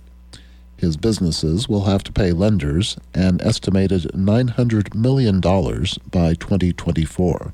His 0.76 0.96
businesses 0.96 1.68
will 1.68 1.84
have 1.84 2.04
to 2.04 2.12
pay 2.12 2.32
lenders 2.32 2.96
an 3.14 3.40
estimated 3.42 4.02
$900 4.14 4.94
million 4.94 5.40
by 5.40 6.34
2024. 6.34 7.52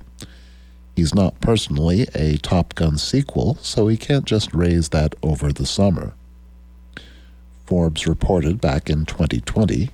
He's 0.95 1.15
not 1.15 1.41
personally 1.41 2.07
a 2.15 2.37
Top 2.39 2.75
Gun 2.75 2.99
sequel, 2.99 3.57
so 3.61 3.89
he 3.89 3.97
can't 3.97 4.25
just 4.25 4.53
raise 4.53 4.91
that 4.91 5.15
over 5.23 5.53
the 5.53 5.67
summer. 5.67 6.13
Forbes 7.65 8.07
reported 8.07 8.61
back 8.61 8.91
in 8.91 9.07
2020, 9.07 9.91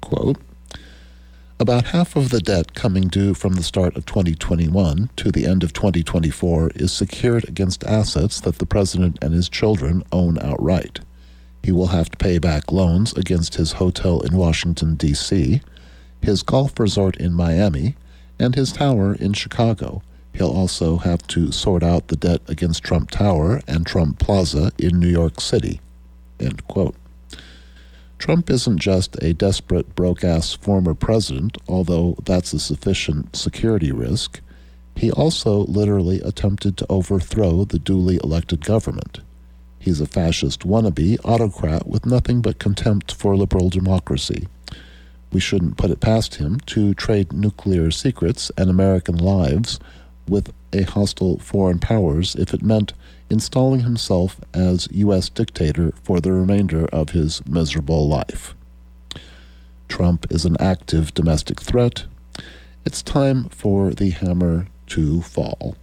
quote, 0.00 0.36
about 1.62 1.84
half 1.84 2.16
of 2.16 2.30
the 2.30 2.40
debt 2.40 2.74
coming 2.74 3.06
due 3.06 3.34
from 3.34 3.54
the 3.54 3.62
start 3.62 3.96
of 3.96 4.04
2021 4.04 5.08
to 5.14 5.30
the 5.30 5.46
end 5.46 5.62
of 5.62 5.72
2024 5.72 6.72
is 6.74 6.92
secured 6.92 7.48
against 7.48 7.84
assets 7.84 8.40
that 8.40 8.58
the 8.58 8.66
president 8.66 9.16
and 9.22 9.32
his 9.32 9.48
children 9.48 10.02
own 10.10 10.36
outright. 10.40 10.98
He 11.62 11.70
will 11.70 11.86
have 11.86 12.10
to 12.10 12.16
pay 12.16 12.38
back 12.38 12.72
loans 12.72 13.12
against 13.12 13.54
his 13.54 13.74
hotel 13.74 14.22
in 14.22 14.36
Washington, 14.36 14.96
D.C., 14.96 15.60
his 16.20 16.42
golf 16.42 16.80
resort 16.80 17.16
in 17.18 17.32
Miami, 17.32 17.94
and 18.40 18.56
his 18.56 18.72
tower 18.72 19.14
in 19.14 19.32
Chicago. 19.32 20.02
He'll 20.34 20.50
also 20.50 20.96
have 20.96 21.24
to 21.28 21.52
sort 21.52 21.84
out 21.84 22.08
the 22.08 22.16
debt 22.16 22.40
against 22.48 22.82
Trump 22.82 23.12
Tower 23.12 23.62
and 23.68 23.86
Trump 23.86 24.18
Plaza 24.18 24.72
in 24.78 24.98
New 24.98 25.06
York 25.06 25.40
City. 25.40 25.80
End 26.40 26.66
quote. 26.66 26.96
Trump 28.22 28.50
isn't 28.50 28.78
just 28.78 29.20
a 29.20 29.32
desperate, 29.32 29.96
broke 29.96 30.22
ass 30.22 30.52
former 30.54 30.94
president, 30.94 31.58
although 31.66 32.14
that's 32.24 32.52
a 32.52 32.60
sufficient 32.60 33.34
security 33.34 33.90
risk. 33.90 34.40
He 34.94 35.10
also 35.10 35.64
literally 35.64 36.20
attempted 36.20 36.76
to 36.76 36.86
overthrow 36.88 37.64
the 37.64 37.80
duly 37.80 38.20
elected 38.22 38.64
government. 38.64 39.22
He's 39.80 40.00
a 40.00 40.06
fascist 40.06 40.60
wannabe 40.60 41.18
autocrat 41.24 41.88
with 41.88 42.06
nothing 42.06 42.42
but 42.42 42.60
contempt 42.60 43.12
for 43.12 43.36
liberal 43.36 43.70
democracy. 43.70 44.46
We 45.32 45.40
shouldn't 45.40 45.76
put 45.76 45.90
it 45.90 45.98
past 45.98 46.36
him 46.36 46.60
to 46.66 46.94
trade 46.94 47.32
nuclear 47.32 47.90
secrets 47.90 48.52
and 48.56 48.70
American 48.70 49.16
lives 49.16 49.80
with 50.28 50.52
a 50.72 50.82
hostile 50.82 51.40
foreign 51.40 51.80
powers 51.80 52.36
if 52.36 52.54
it 52.54 52.62
meant 52.62 52.92
installing 53.32 53.80
himself 53.80 54.38
as 54.52 54.86
U.S. 54.92 55.28
dictator 55.28 55.92
for 56.02 56.20
the 56.20 56.32
remainder 56.32 56.86
of 56.92 57.10
his 57.10 57.44
miserable 57.46 58.06
life. 58.06 58.54
Trump 59.88 60.26
is 60.30 60.44
an 60.44 60.56
active 60.60 61.14
domestic 61.14 61.60
threat. 61.60 62.04
It's 62.84 63.02
time 63.02 63.48
for 63.48 63.90
the 63.90 64.10
hammer 64.10 64.68
to 64.88 65.22
fall. 65.22 65.76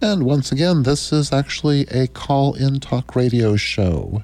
And 0.00 0.22
once 0.22 0.50
again, 0.50 0.84
this 0.84 1.12
is 1.12 1.32
actually 1.32 1.82
a 1.88 2.06
call 2.06 2.54
in 2.54 2.80
talk 2.80 3.14
radio 3.14 3.56
show. 3.56 4.22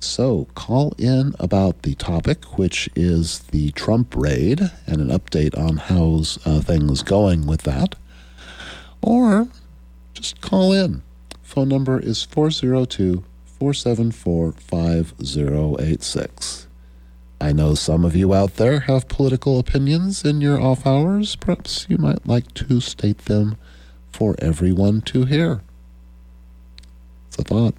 So 0.00 0.48
call 0.54 0.94
in 0.98 1.34
about 1.38 1.82
the 1.82 1.94
topic, 1.94 2.58
which 2.58 2.88
is 2.96 3.40
the 3.50 3.70
Trump 3.72 4.14
raid, 4.16 4.60
and 4.86 5.00
an 5.00 5.08
update 5.08 5.56
on 5.56 5.76
how's 5.76 6.38
uh, 6.46 6.60
things 6.60 7.02
going 7.02 7.46
with 7.46 7.62
that. 7.62 7.94
Or 9.02 9.48
just 10.14 10.40
call 10.40 10.72
in. 10.72 11.02
Phone 11.42 11.68
number 11.68 12.00
is 12.00 12.22
402 12.22 13.22
474 13.58 14.52
5086. 14.52 16.66
I 17.40 17.52
know 17.52 17.74
some 17.74 18.04
of 18.04 18.14
you 18.16 18.34
out 18.34 18.56
there 18.56 18.80
have 18.80 19.08
political 19.08 19.58
opinions 19.58 20.24
in 20.24 20.40
your 20.40 20.60
off 20.60 20.86
hours. 20.86 21.36
Perhaps 21.36 21.86
you 21.88 21.98
might 21.98 22.26
like 22.26 22.52
to 22.54 22.80
state 22.80 23.26
them 23.26 23.56
for 24.10 24.34
everyone 24.38 25.02
to 25.02 25.26
hear. 25.26 25.60
It's 27.28 27.38
a 27.38 27.42
thought. 27.42 27.74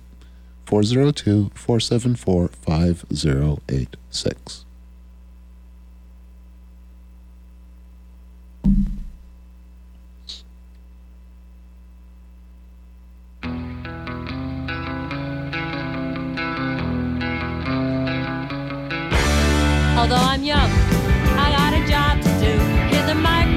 402 0.65 1.51
474 1.55 2.49
5086. 2.49 4.65
Although 20.09 20.23
I'm 20.23 20.41
young, 20.41 20.71
I 21.37 21.51
got 21.51 21.73
a 21.73 21.85
job 21.85 22.21
to 22.21 22.29
do. 22.39 22.57
Get 22.89 23.07
the 23.07 23.13
microfilm 23.13 23.56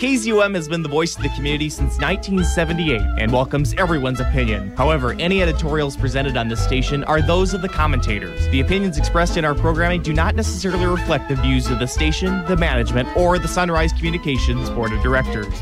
KZUM 0.00 0.54
has 0.54 0.66
been 0.66 0.82
the 0.82 0.88
voice 0.88 1.14
of 1.14 1.22
the 1.22 1.28
community 1.28 1.68
since 1.68 1.98
1978 1.98 3.02
and 3.18 3.30
welcomes 3.30 3.74
everyone's 3.74 4.18
opinion. 4.18 4.74
However, 4.74 5.14
any 5.18 5.42
editorials 5.42 5.94
presented 5.94 6.38
on 6.38 6.48
this 6.48 6.64
station 6.64 7.04
are 7.04 7.20
those 7.20 7.52
of 7.52 7.60
the 7.60 7.68
commentators. 7.68 8.48
The 8.48 8.60
opinions 8.60 8.96
expressed 8.96 9.36
in 9.36 9.44
our 9.44 9.54
programming 9.54 10.00
do 10.00 10.14
not 10.14 10.34
necessarily 10.34 10.86
reflect 10.86 11.28
the 11.28 11.36
views 11.36 11.70
of 11.70 11.80
the 11.80 11.86
station, 11.86 12.42
the 12.46 12.56
management, 12.56 13.14
or 13.14 13.38
the 13.38 13.46
Sunrise 13.46 13.92
Communications 13.92 14.70
Board 14.70 14.90
of 14.94 15.02
Directors. 15.02 15.52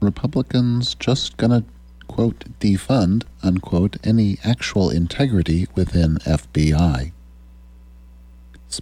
Republicans 0.00 0.94
just 0.94 1.36
gonna, 1.36 1.62
quote, 2.18 2.46
defund, 2.58 3.22
unquote, 3.44 3.96
any 4.02 4.38
actual 4.42 4.90
integrity 4.90 5.68
within 5.76 6.16
FBI. 6.16 7.12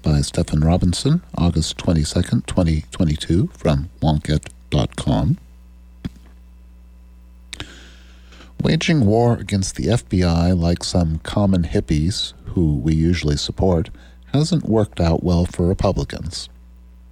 By 0.03 0.23
Stephen 0.23 0.61
Robinson, 0.61 1.21
August 1.37 1.77
22nd, 1.77 2.47
2022, 2.47 3.49
from 3.49 3.91
Wonkette.com. 4.01 5.37
Waging 8.63 9.05
war 9.05 9.35
against 9.35 9.77
the 9.77 9.89
FBI 9.89 10.59
like 10.59 10.83
some 10.83 11.19
common 11.19 11.65
hippies, 11.65 12.33
who 12.55 12.79
we 12.79 12.95
usually 12.95 13.37
support, 13.37 13.91
hasn't 14.33 14.65
worked 14.65 14.99
out 14.99 15.23
well 15.23 15.45
for 15.45 15.67
Republicans. 15.69 16.49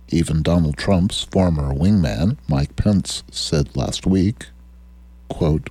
Even 0.08 0.42
Donald 0.42 0.78
Trump's 0.78 1.22
former 1.22 1.74
wingman, 1.74 2.38
Mike 2.48 2.76
Pence, 2.76 3.24
said 3.30 3.76
last 3.76 4.06
week, 4.06 4.46
quote, 5.28 5.68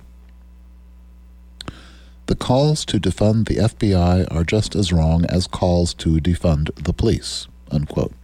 The 2.26 2.34
calls 2.34 2.86
to 2.86 2.98
defund 2.98 3.48
the 3.48 3.56
FBI 3.56 4.34
are 4.34 4.44
just 4.44 4.74
as 4.74 4.92
wrong 4.92 5.26
as 5.26 5.46
calls 5.46 5.92
to 5.94 6.16
defund 6.20 6.74
the 6.82 6.94
police, 6.94 7.48
unquote. 7.70 8.14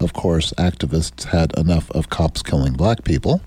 Of 0.00 0.12
course, 0.12 0.52
activists 0.58 1.24
had 1.24 1.56
enough 1.56 1.90
of 1.92 2.10
cops 2.10 2.42
killing 2.42 2.72
black 2.72 3.04
people. 3.04 3.40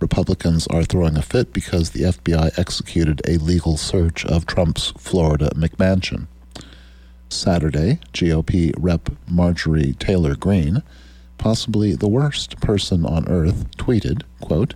Republicans 0.00 0.66
are 0.66 0.82
throwing 0.82 1.16
a 1.16 1.22
fit 1.22 1.52
because 1.52 1.90
the 1.90 2.02
FBI 2.02 2.58
executed 2.58 3.22
a 3.28 3.36
legal 3.36 3.76
search 3.76 4.24
of 4.24 4.46
Trump's 4.46 4.92
Florida 4.98 5.50
McMansion. 5.54 6.26
Saturday, 7.28 8.00
GOP 8.12 8.74
Rep. 8.76 9.10
Marjorie 9.28 9.94
Taylor 10.00 10.34
Greene 10.34 10.82
possibly 11.40 11.94
the 11.94 12.06
worst 12.06 12.60
person 12.60 13.06
on 13.06 13.26
earth, 13.26 13.64
tweeted, 13.78 14.22
quote, 14.40 14.74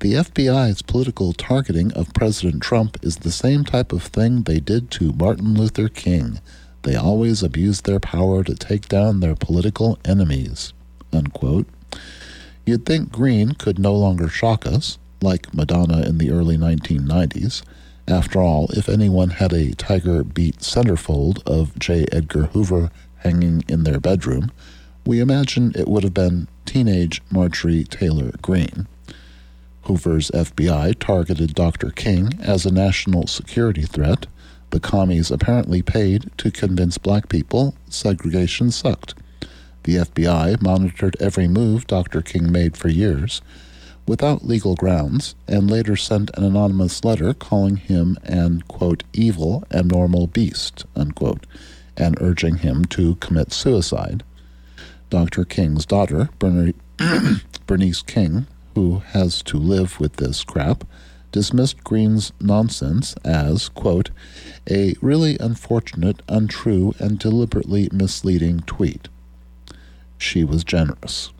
The 0.00 0.12
FBI's 0.12 0.82
political 0.82 1.32
targeting 1.32 1.90
of 1.94 2.12
President 2.12 2.62
Trump 2.62 2.98
is 3.02 3.16
the 3.16 3.32
same 3.32 3.64
type 3.64 3.92
of 3.92 4.02
thing 4.02 4.42
they 4.42 4.60
did 4.60 4.90
to 4.92 5.14
Martin 5.14 5.54
Luther 5.54 5.88
King. 5.88 6.38
They 6.82 6.94
always 6.94 7.42
abuse 7.42 7.80
their 7.80 7.98
power 7.98 8.44
to 8.44 8.54
take 8.54 8.88
down 8.88 9.20
their 9.20 9.34
political 9.34 9.98
enemies. 10.04 10.74
Unquote. 11.14 11.66
You'd 12.66 12.84
think 12.84 13.10
Greene 13.10 13.54
could 13.54 13.78
no 13.78 13.94
longer 13.94 14.28
shock 14.28 14.66
us, 14.66 14.98
like 15.22 15.54
Madonna 15.54 16.02
in 16.02 16.18
the 16.18 16.30
early 16.30 16.58
1990s. 16.58 17.62
After 18.06 18.38
all, 18.40 18.68
if 18.72 18.88
anyone 18.88 19.30
had 19.30 19.54
a 19.54 19.74
tiger 19.76 20.22
beat 20.24 20.58
centerfold 20.58 21.42
of 21.46 21.78
J. 21.78 22.04
Edgar 22.12 22.44
Hoover 22.52 22.90
hanging 23.18 23.64
in 23.66 23.84
their 23.84 23.98
bedroom, 23.98 24.52
we 25.04 25.20
imagine 25.20 25.72
it 25.74 25.88
would 25.88 26.04
have 26.04 26.14
been 26.14 26.48
teenage 26.64 27.20
Marjorie 27.30 27.84
Taylor 27.84 28.32
Greene. 28.40 28.86
Hoover's 29.82 30.30
FBI 30.30 30.98
targeted 30.98 31.54
Dr. 31.54 31.90
King 31.90 32.38
as 32.40 32.64
a 32.64 32.72
national 32.72 33.26
security 33.26 33.82
threat. 33.82 34.26
The 34.70 34.80
commies 34.80 35.30
apparently 35.30 35.82
paid 35.82 36.30
to 36.38 36.50
convince 36.50 36.98
black 36.98 37.28
people 37.28 37.74
segregation 37.88 38.70
sucked. 38.70 39.14
The 39.82 39.96
FBI 39.96 40.62
monitored 40.62 41.16
every 41.18 41.48
move 41.48 41.88
Dr. 41.88 42.22
King 42.22 42.52
made 42.52 42.76
for 42.76 42.88
years 42.88 43.42
without 44.06 44.44
legal 44.44 44.74
grounds 44.74 45.34
and 45.46 45.70
later 45.70 45.96
sent 45.96 46.30
an 46.34 46.44
anonymous 46.44 47.04
letter 47.04 47.34
calling 47.34 47.76
him 47.76 48.16
an, 48.24 48.62
quote, 48.68 49.04
evil, 49.12 49.64
abnormal 49.72 50.26
beast, 50.26 50.84
unquote, 50.96 51.46
and 51.96 52.16
urging 52.20 52.56
him 52.58 52.84
to 52.84 53.16
commit 53.16 53.52
suicide. 53.52 54.22
Dr. 55.12 55.44
King's 55.44 55.84
daughter, 55.84 56.30
Bernice 57.66 58.00
King, 58.00 58.46
who 58.74 59.00
has 59.08 59.42
to 59.42 59.58
live 59.58 60.00
with 60.00 60.16
this 60.16 60.42
crap, 60.42 60.84
dismissed 61.32 61.84
Greene's 61.84 62.32
nonsense 62.40 63.14
as, 63.22 63.68
quote, 63.68 64.08
a 64.70 64.94
really 65.02 65.36
unfortunate, 65.38 66.22
untrue, 66.30 66.94
and 66.98 67.18
deliberately 67.18 67.90
misleading 67.92 68.60
tweet. 68.60 69.08
She 70.16 70.44
was 70.44 70.64
generous. 70.64 71.30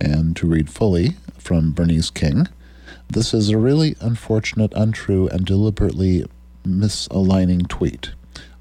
And 0.00 0.34
to 0.38 0.48
read 0.48 0.70
fully 0.70 1.10
from 1.38 1.72
Bernice 1.72 2.10
King, 2.10 2.48
this 3.08 3.32
is 3.32 3.50
a 3.50 3.58
really 3.58 3.94
unfortunate, 4.00 4.72
untrue, 4.74 5.28
and 5.28 5.46
deliberately 5.46 6.24
misaligning 6.66 7.68
tweet. 7.68 8.10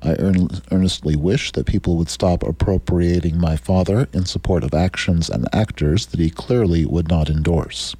I 0.01 0.15
earn- 0.19 0.49
earnestly 0.71 1.15
wish 1.15 1.51
that 1.53 1.65
people 1.65 1.95
would 1.97 2.09
stop 2.09 2.43
appropriating 2.43 3.39
my 3.39 3.55
father 3.57 4.07
in 4.13 4.25
support 4.25 4.63
of 4.63 4.73
actions 4.73 5.29
and 5.29 5.47
actors 5.53 6.07
that 6.07 6.19
he 6.19 6.29
clearly 6.29 6.85
would 6.85 7.09
not 7.09 7.29
endorse. 7.29 7.95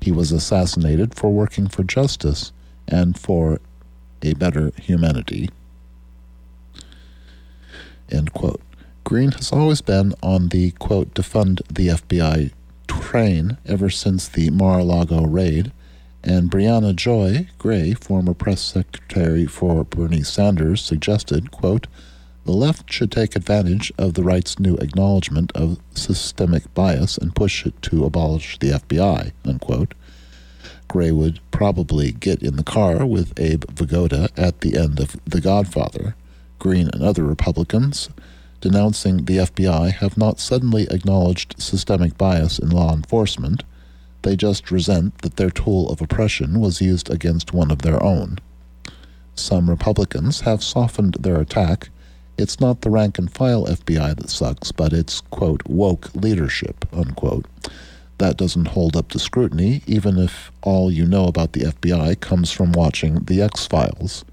He 0.00 0.12
was 0.12 0.32
assassinated 0.32 1.14
for 1.14 1.32
working 1.32 1.68
for 1.68 1.82
justice 1.84 2.52
and 2.88 3.18
for 3.18 3.60
a 4.22 4.34
better 4.34 4.72
humanity. 4.80 5.48
End 8.10 8.32
quote. 8.32 8.60
Greene 9.04 9.32
has 9.32 9.52
always 9.52 9.80
been 9.80 10.14
on 10.22 10.48
the 10.48 10.70
quote 10.72 11.14
defund 11.14 11.60
the 11.72 11.88
FBI 11.88 12.52
train 12.86 13.56
ever 13.66 13.90
since 13.90 14.28
the 14.28 14.50
Mar-a-Lago 14.50 15.24
raid, 15.24 15.72
and 16.24 16.50
Brianna 16.50 16.94
Joy 16.94 17.48
Gray, 17.58 17.94
former 17.94 18.34
press 18.34 18.60
secretary 18.60 19.46
for 19.46 19.84
Bernie 19.84 20.22
Sanders, 20.22 20.82
suggested, 20.82 21.50
quote, 21.50 21.86
the 22.44 22.52
left 22.52 22.92
should 22.92 23.12
take 23.12 23.36
advantage 23.36 23.92
of 23.96 24.14
the 24.14 24.24
right's 24.24 24.58
new 24.58 24.76
acknowledgement 24.76 25.52
of 25.54 25.78
systemic 25.94 26.72
bias 26.74 27.16
and 27.16 27.36
push 27.36 27.64
it 27.64 27.80
to 27.82 28.04
abolish 28.04 28.58
the 28.58 28.70
FBI, 28.70 29.32
unquote. 29.44 29.94
Gray 30.88 31.12
would 31.12 31.40
probably 31.52 32.12
get 32.12 32.42
in 32.42 32.56
the 32.56 32.64
car 32.64 33.06
with 33.06 33.38
Abe 33.38 33.64
Vigoda 33.66 34.28
at 34.36 34.60
the 34.60 34.76
end 34.76 34.98
of 34.98 35.16
The 35.24 35.40
Godfather. 35.40 36.16
Greene 36.58 36.90
and 36.92 37.02
other 37.02 37.24
Republicans 37.24 38.08
denouncing 38.60 39.24
the 39.24 39.38
FBI 39.38 39.92
have 39.92 40.16
not 40.16 40.40
suddenly 40.40 40.86
acknowledged 40.90 41.60
systemic 41.60 42.16
bias 42.16 42.58
in 42.58 42.70
law 42.70 42.92
enforcement. 42.94 43.64
They 44.22 44.36
just 44.36 44.70
resent 44.70 45.18
that 45.18 45.36
their 45.36 45.50
tool 45.50 45.90
of 45.90 46.00
oppression 46.00 46.60
was 46.60 46.80
used 46.80 47.10
against 47.10 47.52
one 47.52 47.70
of 47.70 47.82
their 47.82 48.02
own. 48.02 48.38
Some 49.34 49.68
Republicans 49.68 50.42
have 50.42 50.62
softened 50.62 51.16
their 51.20 51.40
attack. 51.40 51.90
It's 52.38 52.60
not 52.60 52.80
the 52.80 52.90
rank 52.90 53.18
and 53.18 53.32
file 53.32 53.66
FBI 53.66 54.16
that 54.16 54.30
sucks, 54.30 54.72
but 54.72 54.92
it's, 54.92 55.20
quote, 55.20 55.62
woke 55.66 56.14
leadership, 56.14 56.86
unquote. 56.92 57.46
That 58.18 58.36
doesn't 58.36 58.68
hold 58.68 58.96
up 58.96 59.08
to 59.10 59.18
scrutiny, 59.18 59.82
even 59.86 60.18
if 60.18 60.52
all 60.62 60.90
you 60.90 61.06
know 61.06 61.26
about 61.26 61.52
the 61.52 61.64
FBI 61.64 62.20
comes 62.20 62.52
from 62.52 62.72
watching 62.72 63.24
The 63.24 63.42
X 63.42 63.66
Files. 63.66 64.24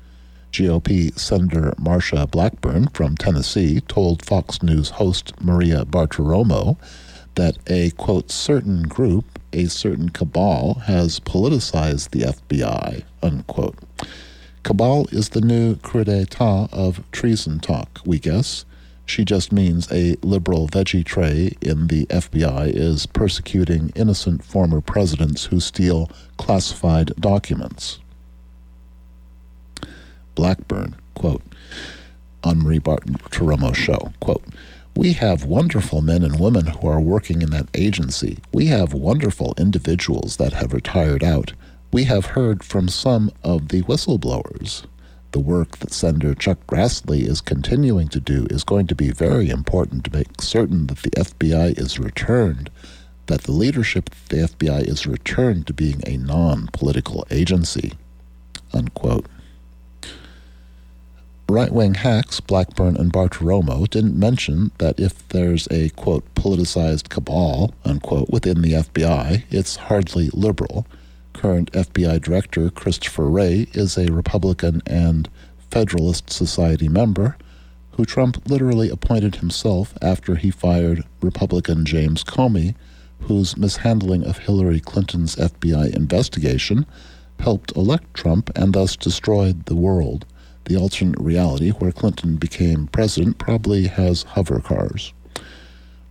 GOP 0.52 1.18
Senator 1.18 1.74
Marsha 1.80 2.30
Blackburn 2.30 2.88
from 2.90 3.16
Tennessee 3.16 3.82
told 3.82 4.26
Fox 4.26 4.62
News 4.64 4.92
host 4.92 5.34
Maria 5.42 5.86
Bartiromo 5.86 6.78
that 7.40 7.58
a, 7.68 7.92
quote, 7.92 8.30
certain 8.30 8.84
group, 8.84 9.40
a 9.54 9.68
certain 9.68 10.10
cabal, 10.10 10.82
has 10.88 11.22
politicized 11.22 12.10
the 12.10 12.22
FBI, 12.22 13.04
unquote. 13.24 13.78
Cabal 14.64 15.08
is 15.14 15.30
the 15.30 15.40
new 15.40 15.78
coup 15.78 16.04
d'etat 16.04 16.68
of 16.74 17.02
treason 17.14 17.62
talk, 17.62 18.02
we 18.06 18.20
guess. 18.20 18.66
She 19.06 19.24
just 19.24 19.54
means 19.54 19.90
a 19.90 20.18
liberal 20.22 20.68
veggie 20.68 21.06
tray 21.06 21.54
in 21.62 21.88
the 21.88 22.06
FBI 22.08 22.68
is 22.76 23.06
persecuting 23.06 23.94
innocent 23.96 24.44
former 24.44 24.82
presidents 24.82 25.46
who 25.46 25.62
steal 25.62 26.12
classified 26.38 27.14
documents. 27.20 28.00
Blackburn, 30.36 30.96
quote, 31.16 31.42
on 32.44 32.60
Marie 32.62 32.80
Barton 32.80 33.14
Bartiromo's 33.14 33.78
show, 33.78 34.12
quote, 34.20 34.44
we 35.00 35.14
have 35.14 35.46
wonderful 35.46 36.02
men 36.02 36.24
and 36.24 36.42
women 36.42 36.66
who 36.66 36.86
are 36.90 37.00
working 37.00 37.42
in 37.42 37.52
that 37.52 37.70
agency. 37.74 38.38
We 38.52 38.66
have 38.66 38.94
wonderful 38.94 39.54
individuals 39.58 40.36
that 40.36 40.52
have 40.52 40.74
retired 40.74 41.24
out. 41.24 41.54
We 41.94 42.04
have 42.04 42.26
heard 42.26 42.66
from 42.66 42.90
some 42.90 43.32
of 43.42 43.70
the 43.70 43.82
whistleblowers. 43.84 44.84
The 45.32 45.40
work 45.40 45.78
that 45.78 45.94
Senator 45.94 46.36
Chuck 46.36 46.58
Grassley 46.68 47.22
is 47.22 47.40
continuing 47.40 48.10
to 48.10 48.20
do 48.20 48.46
is 48.50 48.66
going 48.66 48.88
to 48.88 48.94
be 48.94 49.12
very 49.12 49.50
important 49.50 50.04
to 50.04 50.12
make 50.12 50.42
certain 50.42 50.88
that 50.88 50.98
the 50.98 51.12
FBI 51.12 51.80
is 51.80 51.98
returned, 51.98 52.70
that 53.28 53.44
the 53.44 53.54
leadership 53.54 54.10
of 54.12 54.28
the 54.28 54.50
FBI 54.50 54.82
is 54.86 55.08
returned 55.08 55.66
to 55.68 55.74
being 55.74 56.02
a 56.06 56.18
non 56.18 56.68
political 56.74 57.26
agency. 57.32 57.94
Unquote. 58.74 59.28
Right 61.50 61.72
wing 61.72 61.96
hacks 61.96 62.40
Blackburn 62.40 62.96
and 62.96 63.12
Bartiromo 63.12 63.90
didn't 63.90 64.16
mention 64.16 64.70
that 64.78 65.00
if 65.00 65.28
there's 65.30 65.68
a 65.72 65.90
quote 65.90 66.24
politicized 66.36 67.10
cabal 67.10 67.74
unquote 67.84 68.30
within 68.30 68.62
the 68.62 68.74
FBI, 68.74 69.46
it's 69.50 69.76
hardly 69.76 70.30
liberal. 70.32 70.86
Current 71.34 71.72
FBI 71.72 72.22
Director 72.22 72.70
Christopher 72.70 73.28
Wray 73.28 73.66
is 73.74 73.98
a 73.98 74.12
Republican 74.12 74.84
and 74.86 75.28
Federalist 75.72 76.30
Society 76.30 76.88
member 76.88 77.36
who 77.94 78.06
Trump 78.06 78.48
literally 78.48 78.92
appointed 78.92 79.38
himself 79.38 79.96
after 80.04 80.36
he 80.36 80.52
fired 80.52 81.04
Republican 81.20 81.84
James 81.84 82.24
Comey, 82.24 82.76
whose 83.22 83.58
mishandling 83.58 84.24
of 84.24 84.38
Hillary 84.38 84.80
Clinton's 84.80 85.36
FBI 85.36 85.96
investigation 85.96 86.86
helped 87.40 87.76
elect 87.76 88.14
Trump 88.14 88.52
and 88.56 88.74
thus 88.74 88.96
destroyed 88.96 89.66
the 89.66 89.76
world. 89.76 90.28
The 90.70 90.78
alternate 90.78 91.20
reality 91.20 91.72
where 91.72 91.92
Clinton 91.92 92.36
became 92.36 92.86
president 92.86 93.40
probably 93.40 93.88
has 93.88 94.22
hover 94.22 94.60
cars. 94.60 95.14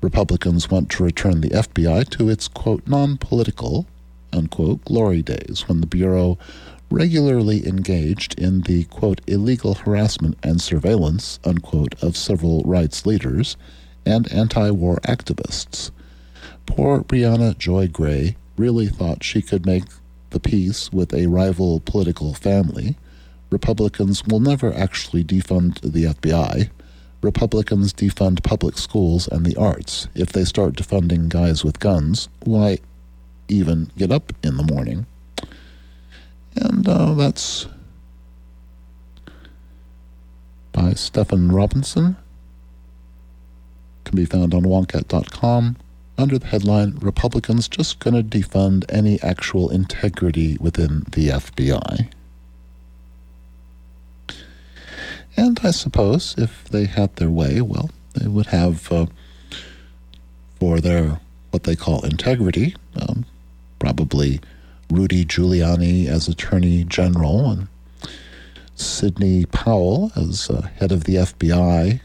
Republicans 0.00 0.68
want 0.68 0.90
to 0.90 1.04
return 1.04 1.42
the 1.42 1.50
FBI 1.50 2.08
to 2.10 2.28
its, 2.28 2.48
quote, 2.48 2.84
non 2.84 3.18
political, 3.18 3.86
unquote, 4.32 4.84
glory 4.84 5.22
days 5.22 5.68
when 5.68 5.80
the 5.80 5.86
Bureau 5.86 6.38
regularly 6.90 7.68
engaged 7.68 8.36
in 8.36 8.62
the, 8.62 8.82
quote, 8.86 9.20
illegal 9.28 9.74
harassment 9.74 10.36
and 10.42 10.60
surveillance, 10.60 11.38
unquote, 11.44 11.94
of 12.02 12.16
civil 12.16 12.64
rights 12.64 13.06
leaders 13.06 13.56
and 14.04 14.26
anti 14.32 14.72
war 14.72 14.96
activists. 15.04 15.92
Poor 16.66 17.04
Brianna 17.04 17.56
Joy 17.56 17.86
Gray 17.86 18.36
really 18.56 18.88
thought 18.88 19.22
she 19.22 19.40
could 19.40 19.64
make 19.64 19.84
the 20.30 20.40
peace 20.40 20.92
with 20.92 21.14
a 21.14 21.28
rival 21.28 21.78
political 21.78 22.34
family. 22.34 22.96
Republicans 23.50 24.24
will 24.26 24.40
never 24.40 24.72
actually 24.74 25.24
defund 25.24 25.80
the 25.80 26.04
FBI. 26.04 26.70
Republicans 27.20 27.92
defund 27.92 28.42
public 28.42 28.78
schools 28.78 29.26
and 29.26 29.44
the 29.44 29.56
arts. 29.56 30.06
If 30.14 30.32
they 30.32 30.44
start 30.44 30.74
defunding 30.74 31.28
guys 31.28 31.64
with 31.64 31.80
guns, 31.80 32.28
why 32.44 32.78
even 33.48 33.90
get 33.96 34.12
up 34.12 34.32
in 34.42 34.56
the 34.56 34.62
morning? 34.62 35.06
And 36.54 36.88
uh, 36.88 37.14
that's 37.14 37.66
by 40.72 40.92
Stephen 40.92 41.50
Robinson. 41.50 42.16
Can 44.04 44.16
be 44.16 44.24
found 44.24 44.54
on 44.54 44.62
wonkette.com 44.62 45.76
under 46.16 46.38
the 46.38 46.46
headline 46.46 46.96
Republicans 47.00 47.68
just 47.68 48.00
to 48.00 48.10
defund 48.10 48.84
any 48.88 49.20
actual 49.22 49.70
integrity 49.70 50.56
within 50.60 51.00
the 51.12 51.28
FBI. 51.28 52.10
And 55.38 55.60
I 55.62 55.70
suppose 55.70 56.34
if 56.36 56.64
they 56.64 56.86
had 56.86 57.14
their 57.14 57.30
way, 57.30 57.60
well, 57.60 57.90
they 58.14 58.26
would 58.26 58.46
have 58.46 58.90
uh, 58.90 59.06
for 60.58 60.80
their 60.80 61.20
what 61.52 61.62
they 61.62 61.76
call 61.76 62.04
integrity, 62.04 62.74
um, 63.00 63.24
probably 63.78 64.40
Rudy 64.90 65.24
Giuliani 65.24 66.08
as 66.08 66.26
Attorney 66.26 66.82
General 66.82 67.52
and 67.52 67.68
Sidney 68.74 69.44
Powell 69.46 70.10
as 70.16 70.50
uh, 70.50 70.62
head 70.80 70.90
of 70.90 71.04
the 71.04 71.14
FBI, 71.14 72.00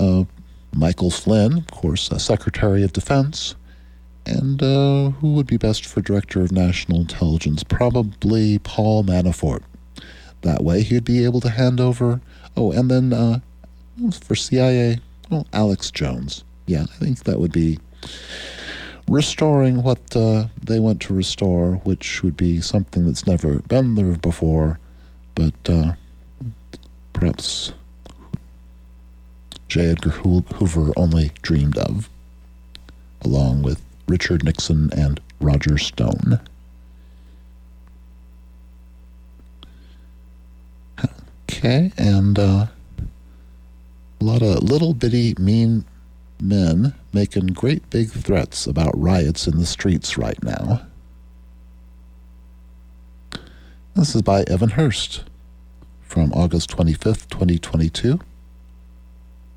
uh, 0.00 0.24
Michael 0.72 1.10
Flynn, 1.10 1.58
of 1.58 1.70
course, 1.72 2.10
uh, 2.10 2.16
Secretary 2.16 2.82
of 2.82 2.94
Defense, 2.94 3.54
and 4.24 4.62
uh, 4.62 5.10
who 5.10 5.34
would 5.34 5.46
be 5.46 5.58
best 5.58 5.84
for 5.84 6.00
Director 6.00 6.40
of 6.40 6.52
National 6.52 7.02
Intelligence? 7.02 7.62
Probably 7.64 8.58
Paul 8.60 9.04
Manafort. 9.04 9.62
That 10.44 10.62
way 10.62 10.82
he'd 10.82 11.04
be 11.04 11.24
able 11.24 11.40
to 11.40 11.48
hand 11.48 11.80
over. 11.80 12.20
Oh, 12.54 12.70
and 12.70 12.90
then 12.90 13.12
uh, 13.12 13.40
for 14.22 14.34
CIA, 14.34 15.00
well, 15.30 15.46
Alex 15.52 15.90
Jones. 15.90 16.44
Yeah, 16.66 16.82
I 16.82 16.96
think 17.04 17.24
that 17.24 17.40
would 17.40 17.52
be 17.52 17.78
restoring 19.08 19.82
what 19.82 20.14
uh, 20.14 20.48
they 20.62 20.78
want 20.78 21.00
to 21.02 21.14
restore, 21.14 21.76
which 21.84 22.22
would 22.22 22.36
be 22.36 22.60
something 22.60 23.06
that's 23.06 23.26
never 23.26 23.60
been 23.60 23.94
there 23.94 24.16
before, 24.16 24.78
but 25.34 25.54
uh, 25.66 25.92
perhaps 27.14 27.72
J. 29.68 29.90
Edgar 29.90 30.10
Hoover 30.10 30.92
only 30.96 31.32
dreamed 31.40 31.78
of, 31.78 32.08
along 33.22 33.62
with 33.62 33.82
Richard 34.06 34.44
Nixon 34.44 34.90
and 34.92 35.20
Roger 35.40 35.78
Stone. 35.78 36.40
Okay, 41.64 41.92
and 41.96 42.38
uh, 42.38 42.66
a 44.20 44.22
lot 44.22 44.42
of 44.42 44.62
little 44.62 44.92
bitty 44.92 45.34
mean 45.38 45.86
men 46.38 46.92
making 47.10 47.46
great 47.46 47.88
big 47.88 48.10
threats 48.10 48.66
about 48.66 48.92
riots 49.00 49.46
in 49.46 49.56
the 49.56 49.64
streets 49.64 50.18
right 50.18 50.42
now. 50.42 50.82
This 53.94 54.14
is 54.14 54.20
by 54.20 54.42
Evan 54.42 54.72
Hurst 54.72 55.24
from 56.02 56.34
August 56.34 56.68
25th, 56.76 57.30
2022. 57.30 58.20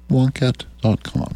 Wonkette.com. 0.10 1.36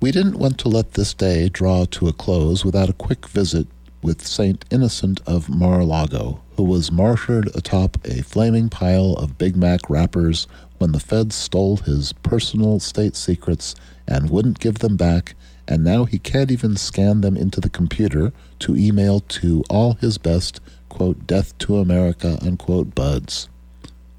We 0.00 0.12
didn't 0.12 0.38
want 0.38 0.58
to 0.58 0.68
let 0.68 0.92
this 0.92 1.12
day 1.12 1.48
draw 1.48 1.86
to 1.86 2.06
a 2.06 2.12
close 2.12 2.64
without 2.64 2.88
a 2.88 2.92
quick 2.92 3.26
visit 3.26 3.66
with 4.00 4.24
Saint 4.24 4.64
Innocent 4.70 5.20
of 5.26 5.48
Mar-a-Lago, 5.48 6.40
who 6.56 6.64
was 6.64 6.90
martyred 6.90 7.48
atop 7.54 7.98
a 8.04 8.22
flaming 8.22 8.68
pile 8.68 9.12
of 9.14 9.38
Big 9.38 9.56
Mac 9.56 9.90
wrappers 9.90 10.46
when 10.78 10.92
the 10.92 11.00
feds 11.00 11.34
stole 11.34 11.76
his 11.78 12.12
personal 12.12 12.80
state 12.80 13.16
secrets 13.16 13.74
and 14.06 14.30
wouldn't 14.30 14.60
give 14.60 14.78
them 14.78 14.96
back, 14.96 15.34
and 15.68 15.84
now 15.84 16.04
he 16.04 16.18
can't 16.18 16.50
even 16.50 16.76
scan 16.76 17.20
them 17.20 17.36
into 17.36 17.60
the 17.60 17.68
computer 17.68 18.32
to 18.58 18.76
email 18.76 19.20
to 19.20 19.64
all 19.68 19.94
his 19.94 20.18
best, 20.18 20.60
quote, 20.88 21.26
death 21.26 21.56
to 21.58 21.78
America, 21.78 22.38
unquote, 22.42 22.94
buds, 22.94 23.48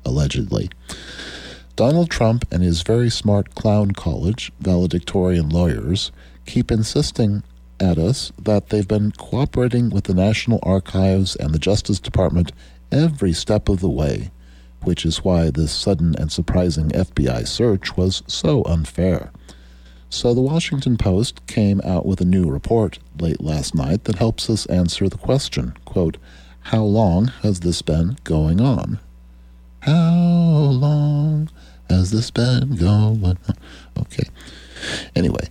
allegedly. 0.06 0.70
Donald 1.76 2.10
Trump 2.10 2.46
and 2.52 2.64
his 2.64 2.82
very 2.82 3.10
smart 3.10 3.54
clown 3.56 3.92
college, 3.92 4.52
valedictorian 4.60 5.50
lawyers, 5.50 6.12
keep 6.46 6.72
insisting 6.72 7.44
at 7.80 7.98
us 7.98 8.32
that 8.42 8.70
they've 8.70 8.88
been 8.88 9.12
cooperating 9.12 9.90
with 9.90 10.06
the 10.06 10.14
National 10.14 10.60
Archives 10.64 11.36
and 11.36 11.54
the 11.54 11.60
Justice 11.60 12.00
Department 12.00 12.52
every 12.92 13.34
step 13.34 13.70
of 13.70 13.80
the 13.80 13.90
way, 13.90 14.32
which 14.84 15.06
is 15.06 15.24
why 15.24 15.50
this 15.50 15.72
sudden 15.72 16.16
and 16.18 16.32
surprising 16.32 16.90
FBI 16.90 17.48
search 17.48 17.98
was 17.98 18.24
so 18.28 18.64
unfair. 18.66 19.32
So 20.10 20.34
the 20.34 20.42
Washington 20.42 20.98
Post 20.98 21.46
came 21.48 21.82
out 21.84 22.06
with 22.06 22.22
a 22.22 22.26
new 22.26 22.50
report 22.50 23.00
late 23.20 23.42
last 23.42 23.76
night 23.76 24.06
that 24.06 24.16
helps 24.16 24.50
us 24.50 24.66
answer 24.68 25.10
the 25.10 25.18
question, 25.18 25.76
quote, 25.84 26.18
how 26.62 26.84
long 26.84 27.28
has 27.42 27.60
this 27.62 27.82
been 27.82 28.18
going 28.24 28.62
on? 28.62 29.00
How 29.82 30.70
long 30.72 31.50
has 31.90 32.12
this 32.12 32.32
been 32.32 32.76
going 32.76 33.24
on? 33.26 33.38
Okay. 33.98 34.30
Anyway, 35.16 35.50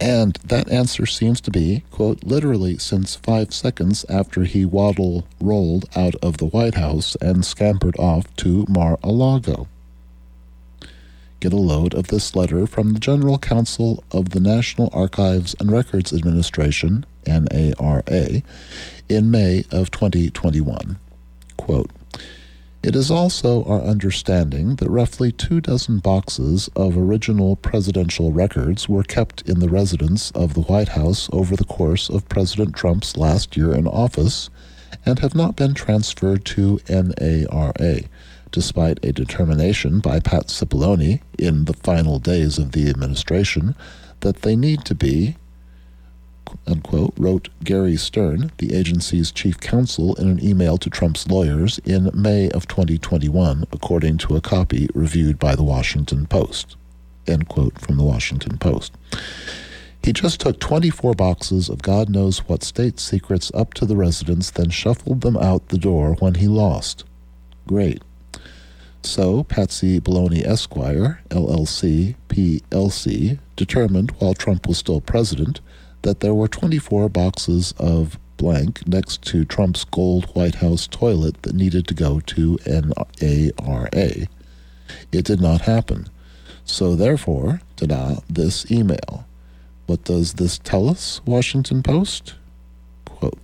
and 0.00 0.34
that 0.44 0.70
answer 0.70 1.06
seems 1.06 1.40
to 1.42 1.50
be, 1.50 1.82
quote, 1.90 2.22
literally 2.22 2.76
since 2.78 3.16
five 3.16 3.54
seconds 3.54 4.04
after 4.08 4.44
he 4.44 4.64
waddle 4.64 5.26
rolled 5.40 5.86
out 5.96 6.14
of 6.16 6.36
the 6.36 6.46
White 6.46 6.74
House 6.74 7.16
and 7.16 7.44
scampered 7.44 7.96
off 7.98 8.34
to 8.36 8.66
Mar 8.68 8.98
a 9.02 9.10
Lago. 9.10 9.68
Get 11.40 11.52
a 11.52 11.56
load 11.56 11.94
of 11.94 12.08
this 12.08 12.34
letter 12.34 12.66
from 12.66 12.92
the 12.92 13.00
General 13.00 13.38
Counsel 13.38 14.02
of 14.10 14.30
the 14.30 14.40
National 14.40 14.90
Archives 14.92 15.54
and 15.60 15.70
Records 15.70 16.12
Administration, 16.12 17.04
NARA, 17.26 18.42
in 19.08 19.30
May 19.30 19.64
of 19.70 19.90
2021. 19.90 20.98
Quote, 21.56 21.90
it 22.82 22.94
is 22.94 23.10
also 23.10 23.64
our 23.64 23.80
understanding 23.80 24.76
that 24.76 24.88
roughly 24.88 25.32
two 25.32 25.60
dozen 25.60 25.98
boxes 25.98 26.68
of 26.76 26.96
original 26.96 27.56
presidential 27.56 28.32
records 28.32 28.88
were 28.88 29.02
kept 29.02 29.42
in 29.42 29.58
the 29.58 29.68
residence 29.68 30.30
of 30.32 30.54
the 30.54 30.62
White 30.62 30.90
House 30.90 31.28
over 31.32 31.56
the 31.56 31.64
course 31.64 32.08
of 32.08 32.28
President 32.28 32.76
Trump's 32.76 33.16
last 33.16 33.56
year 33.56 33.74
in 33.74 33.86
office 33.86 34.50
and 35.04 35.18
have 35.18 35.34
not 35.34 35.56
been 35.56 35.74
transferred 35.74 36.44
to 36.44 36.80
NARA, 36.88 38.02
despite 38.52 39.04
a 39.04 39.12
determination 39.12 40.00
by 40.00 40.20
Pat 40.20 40.46
Cipollone 40.46 41.20
in 41.38 41.64
the 41.64 41.74
final 41.74 42.18
days 42.18 42.58
of 42.58 42.72
the 42.72 42.88
administration 42.88 43.74
that 44.20 44.42
they 44.42 44.56
need 44.56 44.84
to 44.84 44.94
be 44.94 45.36
unquote, 46.66 47.14
wrote 47.16 47.48
Gary 47.64 47.96
Stern, 47.96 48.52
the 48.58 48.74
agency's 48.74 49.30
chief 49.30 49.58
counsel, 49.60 50.14
in 50.16 50.28
an 50.28 50.44
email 50.44 50.78
to 50.78 50.90
Trump's 50.90 51.28
lawyers 51.28 51.78
in 51.84 52.10
May 52.14 52.50
of 52.50 52.68
2021, 52.68 53.64
according 53.72 54.18
to 54.18 54.36
a 54.36 54.40
copy 54.40 54.88
reviewed 54.94 55.38
by 55.38 55.54
the 55.54 55.62
Washington 55.62 56.26
Post. 56.26 56.76
End 57.26 57.48
quote 57.48 57.80
from 57.80 57.96
the 57.96 58.04
Washington 58.04 58.58
Post. 58.58 58.92
He 60.02 60.12
just 60.12 60.40
took 60.40 60.60
24 60.60 61.14
boxes 61.14 61.68
of 61.68 61.82
God 61.82 62.08
knows 62.08 62.38
what 62.48 62.62
state 62.62 63.00
secrets 63.00 63.50
up 63.54 63.74
to 63.74 63.84
the 63.84 63.96
residence, 63.96 64.50
then 64.50 64.70
shuffled 64.70 65.22
them 65.22 65.36
out 65.36 65.68
the 65.68 65.78
door 65.78 66.14
when 66.20 66.34
he 66.34 66.46
lost. 66.46 67.04
Great. 67.66 68.02
So, 69.02 69.44
Patsy 69.44 70.00
Baloney 70.00 70.44
Esquire, 70.44 71.20
LLC, 71.30 72.14
PLC, 72.28 73.38
determined 73.56 74.10
while 74.18 74.34
Trump 74.34 74.66
was 74.66 74.78
still 74.78 75.00
president 75.00 75.60
that 76.06 76.20
there 76.20 76.34
were 76.34 76.46
24 76.46 77.08
boxes 77.08 77.74
of 77.80 78.16
blank 78.36 78.86
next 78.86 79.22
to 79.22 79.44
Trump's 79.44 79.84
gold 79.84 80.26
White 80.36 80.54
House 80.54 80.86
toilet 80.86 81.42
that 81.42 81.56
needed 81.56 81.88
to 81.88 81.94
go 81.94 82.20
to 82.20 82.56
NARA. 82.64 83.90
It 85.10 85.24
did 85.24 85.40
not 85.40 85.62
happen. 85.62 86.06
So, 86.64 86.94
therefore, 86.94 87.60
ta-da, 87.74 88.20
this 88.30 88.70
email. 88.70 89.26
What 89.86 90.04
does 90.04 90.34
this 90.34 90.58
tell 90.58 90.88
us, 90.88 91.20
Washington 91.26 91.82
Post? 91.82 92.34
Quote 93.04 93.40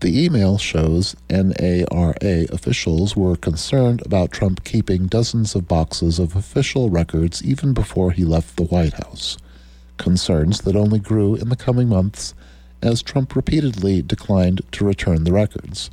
The 0.00 0.22
email 0.22 0.58
shows 0.58 1.16
NARA 1.30 2.52
officials 2.52 3.16
were 3.16 3.36
concerned 3.36 4.04
about 4.04 4.30
Trump 4.30 4.62
keeping 4.62 5.06
dozens 5.06 5.54
of 5.54 5.66
boxes 5.66 6.18
of 6.18 6.36
official 6.36 6.90
records 6.90 7.42
even 7.42 7.72
before 7.72 8.10
he 8.10 8.26
left 8.26 8.56
the 8.56 8.64
White 8.64 8.92
House 8.92 9.38
concerns 9.98 10.62
that 10.62 10.76
only 10.76 10.98
grew 10.98 11.34
in 11.34 11.48
the 11.48 11.56
coming 11.56 11.88
months 11.88 12.34
as 12.82 13.02
Trump 13.02 13.36
repeatedly 13.36 14.02
declined 14.02 14.60
to 14.72 14.84
return 14.84 15.24
the 15.24 15.32
records. 15.32 15.90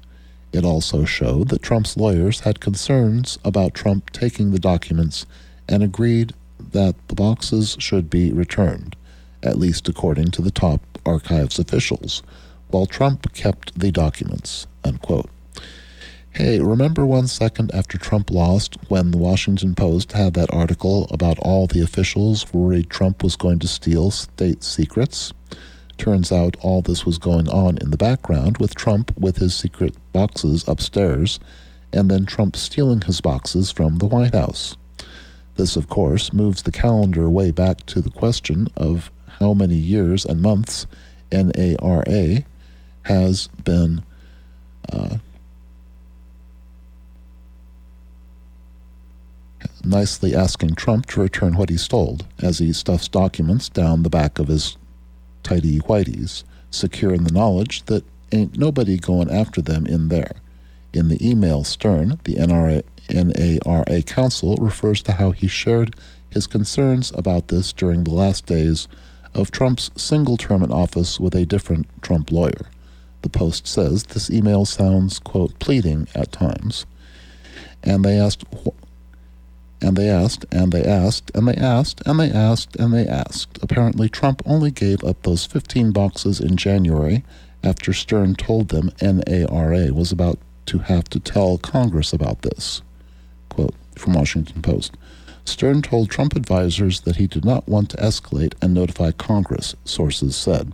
It 0.51 0.65
also 0.65 1.05
showed 1.05 1.49
that 1.49 1.61
Trump's 1.61 1.95
lawyers 1.95 2.41
had 2.41 2.59
concerns 2.59 3.37
about 3.45 3.75
Trump 3.75 4.09
taking 4.11 4.51
the 4.51 4.59
documents 4.59 5.25
and 5.67 5.83
agreed 5.83 6.33
that 6.71 6.95
the 7.07 7.15
boxes 7.15 7.77
should 7.79 8.09
be 8.09 8.33
returned, 8.33 8.95
at 9.43 9.59
least 9.59 9.87
according 9.87 10.31
to 10.31 10.41
the 10.41 10.51
top 10.51 10.81
archives 11.05 11.59
officials, 11.59 12.23
while 12.69 12.85
Trump 12.85 13.31
kept 13.33 13.77
the 13.77 13.91
documents. 13.91 14.65
Unquote. 14.83 15.29
Hey, 16.39 16.61
remember 16.61 17.05
one 17.05 17.27
second 17.27 17.69
after 17.73 17.97
Trump 17.97 18.31
lost 18.31 18.77
when 18.87 19.11
the 19.11 19.17
Washington 19.17 19.75
Post 19.75 20.13
had 20.13 20.35
that 20.35 20.53
article 20.53 21.05
about 21.11 21.37
all 21.39 21.67
the 21.67 21.81
officials 21.81 22.53
worried 22.53 22.89
Trump 22.89 23.23
was 23.23 23.35
going 23.35 23.59
to 23.59 23.67
steal 23.67 24.09
state 24.09 24.63
secrets? 24.63 25.33
Turns 25.97 26.31
out 26.31 26.55
all 26.61 26.81
this 26.81 27.05
was 27.05 27.17
going 27.17 27.49
on 27.49 27.77
in 27.79 27.91
the 27.91 27.97
background 27.97 28.57
with 28.57 28.73
Trump 28.73 29.11
with 29.17 29.35
his 29.35 29.53
secret 29.53 29.97
boxes 30.13 30.65
upstairs, 30.65 31.41
and 31.91 32.09
then 32.09 32.25
Trump 32.25 32.55
stealing 32.55 33.01
his 33.01 33.19
boxes 33.19 33.69
from 33.69 33.97
the 33.97 34.07
White 34.07 34.33
House. 34.33 34.77
This, 35.57 35.75
of 35.75 35.89
course, 35.89 36.31
moves 36.31 36.61
the 36.61 36.71
calendar 36.71 37.29
way 37.29 37.51
back 37.51 37.85
to 37.87 37.99
the 37.99 38.11
question 38.11 38.69
of 38.77 39.11
how 39.39 39.53
many 39.53 39.75
years 39.75 40.25
and 40.25 40.41
months 40.41 40.87
NARA 41.33 42.45
has 43.03 43.49
been 43.65 44.05
uh, 44.89 45.17
nicely 49.89 50.35
asking 50.35 50.75
Trump 50.75 51.07
to 51.07 51.21
return 51.21 51.55
what 51.55 51.69
he 51.69 51.77
stole 51.77 52.19
as 52.41 52.59
he 52.59 52.71
stuffs 52.71 53.07
documents 53.07 53.67
down 53.67 54.03
the 54.03 54.09
back 54.09 54.39
of 54.39 54.47
his 54.47 54.77
tidy 55.43 55.79
whiteys, 55.79 56.43
secure 56.69 57.13
in 57.13 57.23
the 57.23 57.33
knowledge 57.33 57.83
that 57.85 58.05
ain't 58.31 58.57
nobody 58.57 58.97
going 58.97 59.29
after 59.29 59.61
them 59.61 59.87
in 59.87 60.09
there. 60.09 60.33
In 60.93 61.07
the 61.07 61.27
email, 61.27 61.63
Stern, 61.63 62.19
the 62.23 62.35
NRA, 62.35 62.83
NARA 63.09 64.01
counsel, 64.03 64.55
refers 64.57 65.01
to 65.03 65.13
how 65.13 65.31
he 65.31 65.47
shared 65.47 65.95
his 66.29 66.45
concerns 66.45 67.11
about 67.15 67.47
this 67.47 67.73
during 67.73 68.03
the 68.03 68.13
last 68.13 68.45
days 68.45 68.87
of 69.33 69.51
Trump's 69.51 69.91
single 69.95 70.37
term 70.37 70.63
in 70.63 70.71
office 70.71 71.19
with 71.19 71.35
a 71.35 71.45
different 71.45 71.87
Trump 72.01 72.31
lawyer. 72.31 72.69
The 73.21 73.29
Post 73.29 73.67
says 73.67 74.03
this 74.03 74.29
email 74.29 74.65
sounds, 74.65 75.19
quote, 75.19 75.57
pleading 75.59 76.07
at 76.15 76.31
times. 76.31 76.85
And 77.83 78.03
they 78.03 78.19
asked, 78.19 78.45
and 79.81 79.95
they 79.95 80.09
asked, 80.09 80.45
and 80.51 80.71
they 80.71 80.83
asked, 80.83 81.31
and 81.33 81.47
they 81.47 81.55
asked, 81.55 82.01
and 82.05 82.19
they 82.19 82.29
asked, 82.31 82.75
and 82.75 82.93
they 82.93 83.07
asked. 83.07 83.59
Apparently, 83.61 84.09
Trump 84.09 84.41
only 84.45 84.71
gave 84.71 85.03
up 85.03 85.23
those 85.23 85.45
15 85.45 85.91
boxes 85.91 86.39
in 86.39 86.57
January 86.57 87.23
after 87.63 87.93
Stern 87.93 88.35
told 88.35 88.69
them 88.69 88.91
NARA 89.01 89.93
was 89.93 90.11
about 90.11 90.39
to 90.67 90.79
have 90.79 91.05
to 91.09 91.19
tell 91.19 91.57
Congress 91.57 92.13
about 92.13 92.41
this. 92.41 92.81
Quote 93.49 93.75
from 93.95 94.13
Washington 94.13 94.61
Post. 94.61 94.95
Stern 95.45 95.81
told 95.81 96.09
Trump 96.09 96.35
advisors 96.35 97.01
that 97.01 97.15
he 97.15 97.25
did 97.25 97.43
not 97.43 97.67
want 97.67 97.89
to 97.89 97.97
escalate 97.97 98.53
and 98.61 98.73
notify 98.73 99.11
Congress, 99.11 99.75
sources 99.83 100.35
said. 100.35 100.73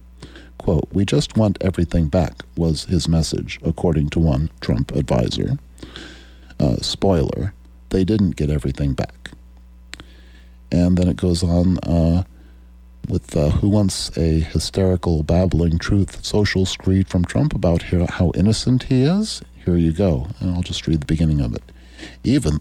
Quote, 0.58 0.88
We 0.92 1.06
just 1.06 1.38
want 1.38 1.58
everything 1.62 2.08
back, 2.08 2.44
was 2.58 2.86
his 2.86 3.08
message, 3.08 3.60
according 3.64 4.10
to 4.10 4.20
one 4.20 4.50
Trump 4.62 4.92
advisor. 4.94 5.58
Uh, 6.60 6.78
spoiler, 6.78 7.54
they 7.90 8.04
didn't 8.04 8.36
get 8.36 8.50
everything 8.50 8.94
back. 8.94 9.32
And 10.72 10.98
then 10.98 11.08
it 11.08 11.18
goes 11.18 11.44
on 11.44 11.78
uh, 11.80 12.24
with 13.08 13.36
uh, 13.36 13.50
who 13.50 13.70
wants 13.70 14.16
a 14.18 14.40
hysterical, 14.40 15.24
babbling 15.24 15.78
truth 15.78 16.26
social 16.26 16.66
screed 16.66 17.08
from 17.08 17.26
Trump 17.26 17.54
about 17.54 17.84
how 17.84 18.32
innocent 18.36 18.84
he 18.84 19.04
is? 19.04 19.42
Here 19.64 19.78
you 19.78 19.92
go, 19.92 20.28
and 20.40 20.56
I'll 20.56 20.62
just 20.62 20.88
read 20.88 21.02
the 21.02 21.06
beginning 21.06 21.42
of 21.42 21.54
it. 21.54 21.64
Even 22.24 22.60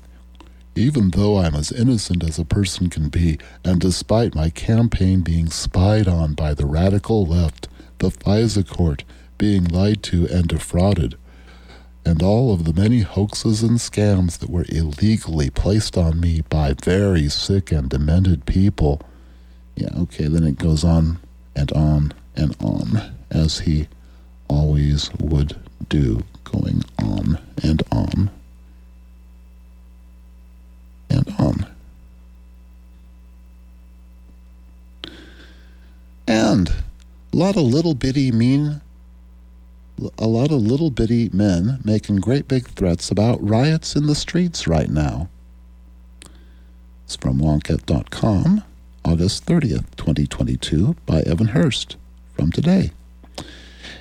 even 0.77 1.11
though 1.11 1.39
I'm 1.39 1.55
as 1.55 1.71
innocent 1.71 2.25
as 2.25 2.39
a 2.39 2.45
person 2.45 2.91
can 2.91 3.09
be, 3.09 3.39
and 3.65 3.81
despite 3.81 4.35
my 4.35 4.51
campaign 4.51 5.21
being 5.21 5.49
spied 5.49 6.09
on 6.09 6.35
by 6.35 6.53
the 6.53 6.67
radical 6.67 7.25
left, 7.25 7.69
the 7.99 8.09
FISA 8.09 8.69
court 8.69 9.05
being 9.39 9.65
lied 9.65 10.03
to 10.05 10.27
and 10.27 10.49
defrauded, 10.49 11.17
and 12.05 12.23
all 12.23 12.53
of 12.53 12.65
the 12.65 12.73
many 12.73 13.01
hoaxes 13.01 13.63
and 13.63 13.79
scams 13.79 14.39
that 14.39 14.51
were 14.51 14.67
illegally 14.69 15.51
placed 15.51 15.97
on 15.97 16.21
me 16.21 16.43
by 16.49 16.75
very 16.75 17.29
sick 17.29 17.73
and 17.73 17.89
demented 17.89 18.45
people. 18.47 19.01
Yeah, 19.77 19.89
okay, 19.97 20.27
then 20.27 20.45
it 20.45 20.59
goes 20.59 20.85
on 20.85 21.19
and 21.57 21.73
on 21.73 22.13
and 22.37 22.55
on, 22.61 23.15
as 23.31 23.61
he 23.61 23.89
always 24.49 25.11
would 25.19 25.57
do, 25.89 26.23
going 26.45 26.83
on 26.99 27.39
and 27.63 27.83
on 27.91 28.31
and 31.11 31.35
on. 31.39 31.67
And 36.27 36.69
a 37.33 37.37
lot 37.37 37.57
of 37.57 37.63
little 37.63 37.95
bitty 37.95 38.31
mean, 38.33 38.81
a 40.19 40.27
lot 40.27 40.51
of 40.51 40.61
little 40.61 40.91
bitty 40.91 41.31
men 41.33 41.81
making 41.85 42.17
great 42.17 42.49
big 42.49 42.69
threats 42.69 43.11
about 43.11 43.47
riots 43.47 43.95
in 43.95 44.07
the 44.07 44.15
streets 44.15 44.67
right 44.67 44.91
now. 44.91 45.29
It's 47.05 47.17
from 47.17 47.39
Wonkette.com, 47.39 48.63
August 49.05 49.47
30th, 49.47 49.95
2022, 49.97 50.97
by 51.07 51.21
Evan 51.23 51.49
Hurst, 51.49 51.97
from 52.37 52.51
today. 52.51 52.93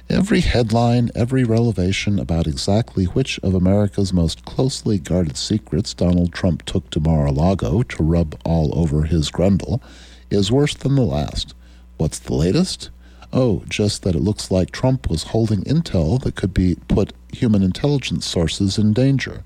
Every 0.09 0.41
headline, 0.41 1.11
every 1.15 1.43
revelation 1.43 2.19
about 2.19 2.47
exactly 2.47 3.05
which 3.05 3.39
of 3.39 3.53
America's 3.53 4.13
most 4.13 4.45
closely 4.45 4.99
guarded 4.99 5.37
secrets 5.37 5.93
Donald 5.93 6.33
Trump 6.33 6.65
took 6.65 6.89
to 6.91 6.99
Mar 6.99 7.25
a 7.25 7.31
Lago 7.31 7.83
to 7.83 8.03
rub 8.03 8.39
all 8.43 8.77
over 8.77 9.03
his 9.03 9.31
grundle 9.31 9.81
is 10.29 10.51
worse 10.51 10.73
than 10.73 10.95
the 10.95 11.03
last. 11.03 11.53
What's 11.97 12.19
the 12.19 12.33
latest? 12.33 12.89
Oh, 13.33 13.63
just 13.67 14.03
that 14.03 14.15
it 14.15 14.21
looks 14.21 14.51
like 14.51 14.71
Trump 14.71 15.09
was 15.09 15.23
holding 15.23 15.63
intel 15.63 16.21
that 16.21 16.35
could 16.35 16.53
be 16.53 16.77
put 16.87 17.13
human 17.33 17.63
intelligence 17.63 18.25
sources 18.25 18.77
in 18.77 18.93
danger, 18.93 19.43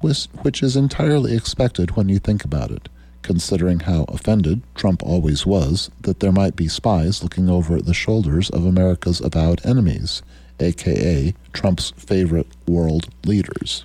which, 0.00 0.24
which 0.42 0.62
is 0.62 0.76
entirely 0.76 1.34
expected 1.34 1.92
when 1.92 2.08
you 2.08 2.18
think 2.18 2.44
about 2.44 2.70
it 2.72 2.88
considering 3.22 3.80
how 3.80 4.04
offended 4.08 4.62
Trump 4.74 5.02
always 5.02 5.46
was 5.46 5.90
that 6.00 6.20
there 6.20 6.32
might 6.32 6.56
be 6.56 6.68
spies 6.68 7.22
looking 7.22 7.48
over 7.48 7.80
the 7.80 7.94
shoulders 7.94 8.50
of 8.50 8.66
America's 8.66 9.20
avowed 9.20 9.64
enemies, 9.64 10.22
aka 10.60 11.34
Trump's 11.52 11.92
favorite 11.96 12.48
world 12.66 13.08
leaders. 13.24 13.84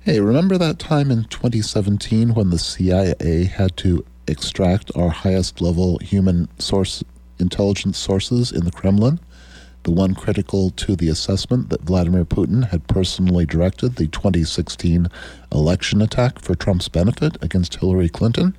Hey, 0.00 0.20
remember 0.20 0.56
that 0.56 0.78
time 0.78 1.10
in 1.10 1.24
2017 1.24 2.32
when 2.34 2.50
the 2.50 2.58
CIA 2.58 3.44
had 3.44 3.76
to 3.78 4.04
extract 4.28 4.90
our 4.94 5.10
highest 5.10 5.60
level 5.60 5.98
human 5.98 6.48
source 6.58 7.02
intelligence 7.38 7.98
sources 7.98 8.52
in 8.52 8.64
the 8.64 8.72
Kremlin? 8.72 9.20
the 9.88 9.90
one 9.94 10.14
critical 10.14 10.68
to 10.70 10.94
the 10.94 11.08
assessment 11.08 11.70
that 11.70 11.80
Vladimir 11.80 12.24
Putin 12.24 12.68
had 12.68 12.86
personally 12.88 13.46
directed 13.46 13.96
the 13.96 14.06
2016 14.08 15.08
election 15.50 16.02
attack 16.02 16.38
for 16.40 16.54
Trump's 16.54 16.88
benefit 16.88 17.42
against 17.42 17.76
Hillary 17.76 18.10
Clinton. 18.10 18.54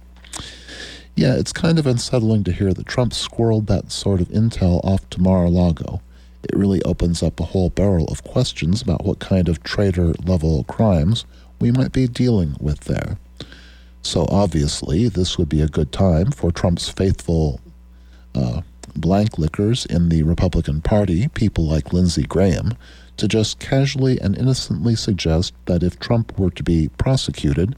Yeah, 1.15 1.35
it's 1.35 1.53
kind 1.53 1.77
of 1.77 1.85
unsettling 1.85 2.43
to 2.45 2.51
hear 2.51 2.73
that 2.73 2.87
Trump 2.87 3.11
squirreled 3.11 3.67
that 3.67 3.91
sort 3.91 4.21
of 4.21 4.29
intel 4.29 4.83
off 4.83 5.07
to 5.11 5.21
Mar 5.21 5.45
a 5.45 5.49
Lago. 5.49 6.01
It 6.43 6.57
really 6.57 6.81
opens 6.83 7.21
up 7.21 7.39
a 7.39 7.45
whole 7.45 7.69
barrel 7.69 8.05
of 8.05 8.23
questions 8.23 8.81
about 8.81 9.05
what 9.05 9.19
kind 9.19 9.49
of 9.49 9.61
traitor 9.61 10.13
level 10.23 10.63
crimes 10.63 11.25
we 11.59 11.71
might 11.71 11.91
be 11.91 12.07
dealing 12.07 12.55
with 12.59 12.85
there. 12.85 13.17
So 14.01 14.25
obviously, 14.29 15.09
this 15.09 15.37
would 15.37 15.49
be 15.49 15.61
a 15.61 15.67
good 15.67 15.91
time 15.91 16.31
for 16.31 16.51
Trump's 16.51 16.89
faithful 16.89 17.59
uh, 18.33 18.61
blank 18.95 19.37
lickers 19.37 19.85
in 19.85 20.09
the 20.09 20.23
Republican 20.23 20.81
Party, 20.81 21.27
people 21.29 21.65
like 21.65 21.93
Lindsey 21.93 22.23
Graham, 22.23 22.73
to 23.17 23.27
just 23.27 23.59
casually 23.59 24.19
and 24.21 24.37
innocently 24.37 24.95
suggest 24.95 25.53
that 25.65 25.83
if 25.83 25.99
Trump 25.99 26.37
were 26.39 26.51
to 26.51 26.63
be 26.63 26.89
prosecuted, 26.97 27.75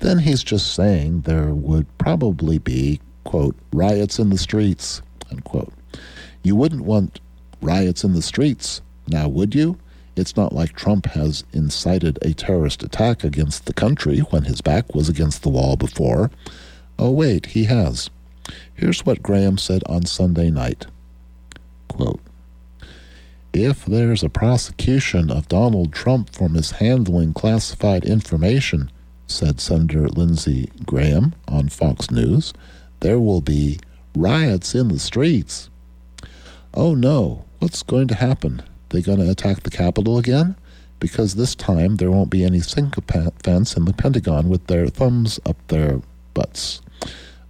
then 0.00 0.18
he's 0.18 0.42
just 0.42 0.74
saying 0.74 1.22
there 1.22 1.54
would 1.54 1.86
probably 1.98 2.58
be, 2.58 3.00
quote, 3.24 3.56
riots 3.72 4.18
in 4.18 4.30
the 4.30 4.38
streets, 4.38 5.00
unquote. 5.30 5.72
You 6.42 6.54
wouldn't 6.54 6.84
want 6.84 7.20
riots 7.62 8.04
in 8.04 8.12
the 8.12 8.22
streets, 8.22 8.82
now 9.08 9.28
would 9.28 9.54
you? 9.54 9.78
It's 10.16 10.36
not 10.36 10.54
like 10.54 10.72
Trump 10.72 11.06
has 11.06 11.44
incited 11.52 12.18
a 12.22 12.32
terrorist 12.32 12.82
attack 12.82 13.22
against 13.22 13.66
the 13.66 13.74
country 13.74 14.20
when 14.20 14.44
his 14.44 14.62
back 14.62 14.94
was 14.94 15.08
against 15.10 15.42
the 15.42 15.50
wall 15.50 15.76
before. 15.76 16.30
Oh, 16.98 17.10
wait, 17.10 17.46
he 17.46 17.64
has. 17.64 18.08
Here's 18.74 19.04
what 19.04 19.22
Graham 19.22 19.58
said 19.58 19.82
on 19.86 20.06
Sunday 20.06 20.50
night. 20.50 20.86
Quote, 21.88 22.20
if 23.52 23.84
there's 23.84 24.22
a 24.22 24.28
prosecution 24.28 25.30
of 25.30 25.48
Donald 25.48 25.92
Trump 25.92 26.30
for 26.30 26.48
mishandling 26.48 27.32
classified 27.32 28.04
information, 28.04 28.90
said 29.26 29.60
Senator 29.60 30.08
Lindsey 30.08 30.70
Graham 30.84 31.34
on 31.48 31.68
Fox 31.68 32.10
News, 32.10 32.52
there 33.00 33.18
will 33.18 33.40
be 33.40 33.78
riots 34.14 34.74
in 34.74 34.88
the 34.88 34.98
streets. 34.98 35.70
Oh 36.74 36.94
no, 36.94 37.44
what's 37.58 37.82
going 37.82 38.08
to 38.08 38.14
happen? 38.14 38.62
They 38.90 39.02
going 39.02 39.18
to 39.18 39.30
attack 39.30 39.62
the 39.62 39.70
Capitol 39.70 40.18
again? 40.18 40.56
Because 41.00 41.34
this 41.34 41.54
time 41.54 41.96
there 41.96 42.10
won't 42.10 42.30
be 42.30 42.44
any 42.44 42.60
sycophants 42.60 43.76
in 43.76 43.84
the 43.84 43.92
Pentagon 43.92 44.48
with 44.48 44.66
their 44.66 44.88
thumbs 44.88 45.38
up 45.44 45.56
their 45.68 46.00
butts 46.34 46.80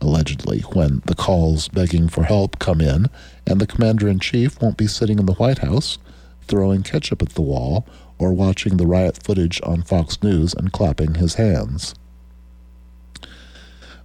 allegedly, 0.01 0.61
when 0.73 1.03
the 1.07 1.15
calls 1.15 1.69
begging 1.69 2.09
for 2.09 2.25
help 2.25 2.59
come 2.59 2.81
in, 2.81 3.07
and 3.47 3.61
the 3.61 3.67
commander 3.67 4.09
in 4.09 4.19
chief 4.19 4.61
won't 4.61 4.77
be 4.77 4.87
sitting 4.87 5.19
in 5.19 5.27
the 5.27 5.35
White 5.35 5.59
House 5.59 5.99
throwing 6.47 6.83
ketchup 6.83 7.23
at 7.23 7.31
the 7.31 7.43
wall 7.43 7.87
or 8.19 8.33
watching 8.33 8.77
the 8.77 8.87
riot 8.87 9.19
footage 9.23 9.61
on 9.65 9.83
Fox 9.83 10.23
News 10.23 10.55
and 10.55 10.73
clapping 10.73 11.15
his 11.17 11.35
hands. 11.35 11.95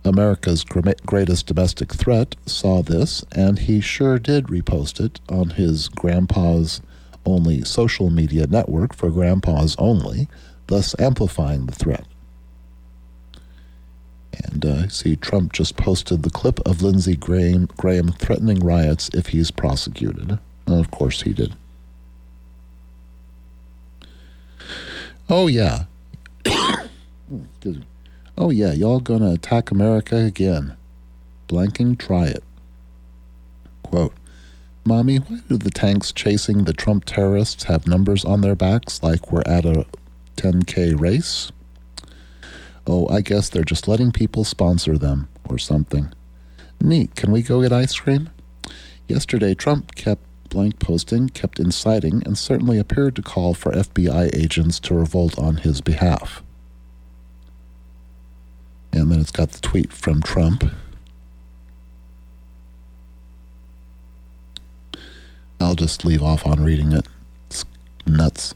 America's 0.03 0.63
greatest 0.63 1.45
domestic 1.45 1.93
threat 1.93 2.35
saw 2.47 2.81
this, 2.81 3.23
and 3.31 3.59
he 3.59 3.79
sure 3.79 4.17
did 4.17 4.45
repost 4.47 4.99
it 4.99 5.19
on 5.29 5.51
his 5.51 5.87
grandpa's 5.89 6.81
only 7.25 7.63
social 7.63 8.09
media 8.09 8.47
network 8.47 8.95
for 8.95 9.09
grandpas 9.09 9.75
only, 9.77 10.27
thus 10.67 10.95
amplifying 10.99 11.65
the 11.65 11.75
threat. 11.75 12.05
And 14.33 14.65
uh, 14.65 14.87
see, 14.87 15.15
Trump 15.15 15.53
just 15.53 15.75
posted 15.77 16.23
the 16.23 16.29
clip 16.29 16.59
of 16.61 16.81
Lindsey 16.81 17.15
Graham, 17.15 17.67
Graham 17.77 18.11
threatening 18.13 18.59
riots 18.59 19.09
if 19.13 19.27
he's 19.27 19.51
prosecuted. 19.51 20.39
And 20.65 20.79
of 20.79 20.89
course 20.91 21.21
he 21.21 21.33
did. 21.33 21.55
Oh, 25.29 25.47
yeah. 25.47 25.85
Oh, 28.37 28.49
yeah, 28.49 28.71
y'all 28.71 29.01
gonna 29.01 29.33
attack 29.33 29.69
America 29.69 30.15
again. 30.15 30.75
Blanking, 31.47 31.99
try 31.99 32.25
it. 32.25 32.43
Quote 33.83 34.13
Mommy, 34.83 35.17
why 35.17 35.39
do 35.47 35.57
the 35.57 35.69
tanks 35.69 36.11
chasing 36.11 36.63
the 36.63 36.73
Trump 36.73 37.05
terrorists 37.05 37.65
have 37.65 37.87
numbers 37.87 38.25
on 38.25 38.41
their 38.41 38.55
backs 38.55 39.03
like 39.03 39.31
we're 39.31 39.43
at 39.45 39.65
a 39.65 39.85
10K 40.37 40.99
race? 40.99 41.51
Oh, 42.87 43.07
I 43.07 43.21
guess 43.21 43.47
they're 43.47 43.63
just 43.63 43.87
letting 43.87 44.11
people 44.11 44.43
sponsor 44.43 44.97
them 44.97 45.29
or 45.47 45.59
something. 45.59 46.11
Neat. 46.81 47.15
Can 47.15 47.31
we 47.31 47.43
go 47.43 47.61
get 47.61 47.71
ice 47.71 47.95
cream? 47.99 48.31
Yesterday, 49.07 49.53
Trump 49.53 49.93
kept 49.93 50.23
blank 50.49 50.79
posting, 50.79 51.29
kept 51.29 51.59
inciting, 51.59 52.23
and 52.25 52.37
certainly 52.37 52.79
appeared 52.79 53.15
to 53.15 53.21
call 53.21 53.53
for 53.53 53.71
FBI 53.71 54.35
agents 54.35 54.79
to 54.79 54.95
revolt 54.95 55.37
on 55.37 55.57
his 55.57 55.79
behalf. 55.79 56.41
And 58.91 59.11
then 59.11 59.19
it's 59.19 59.31
got 59.31 59.51
the 59.51 59.61
tweet 59.61 59.93
from 59.93 60.21
Trump. 60.21 60.63
I'll 65.61 65.75
just 65.75 66.03
leave 66.03 66.23
off 66.23 66.45
on 66.45 66.63
reading 66.63 66.91
it. 66.91 67.07
It's 67.47 67.65
nuts. 68.05 68.53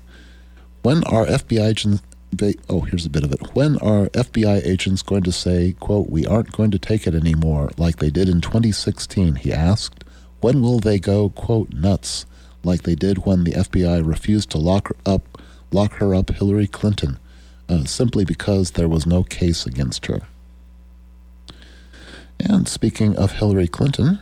When 0.81 1.03
are 1.05 1.25
FBI 1.25 1.67
agents 1.67 2.01
oh, 2.69 2.81
here's 2.81 3.05
a 3.05 3.09
bit 3.09 3.23
of 3.23 3.31
it. 3.31 3.55
When 3.55 3.77
are 3.77 4.07
FBI 4.09 4.65
agents 4.65 5.01
going 5.01 5.23
to 5.23 5.31
say, 5.31 5.75
quote, 5.79 6.09
we 6.09 6.25
aren't 6.25 6.51
going 6.51 6.71
to 6.71 6.79
take 6.79 7.07
it 7.07 7.15
anymore, 7.15 7.71
like 7.77 7.97
they 7.97 8.09
did 8.09 8.29
in 8.29 8.41
2016, 8.41 9.35
he 9.35 9.53
asked. 9.53 10.03
When 10.41 10.61
will 10.61 10.79
they 10.79 10.99
go, 10.99 11.29
quote, 11.29 11.71
nuts, 11.73 12.25
like 12.63 12.83
they 12.83 12.95
did 12.95 13.25
when 13.25 13.43
the 13.43 13.53
FBI 13.53 14.05
refused 14.05 14.49
to 14.51 14.57
lock 14.57 14.89
her 14.89 14.95
up, 15.05 15.41
lock 15.71 15.93
her 15.93 16.13
up 16.13 16.29
Hillary 16.31 16.67
Clinton, 16.67 17.19
uh, 17.69 17.85
simply 17.85 18.25
because 18.25 18.71
there 18.71 18.89
was 18.89 19.05
no 19.05 19.23
case 19.23 19.65
against 19.65 20.05
her? 20.07 20.21
And 22.39 22.67
speaking 22.67 23.15
of 23.15 23.33
Hillary 23.33 23.67
Clinton, 23.67 24.19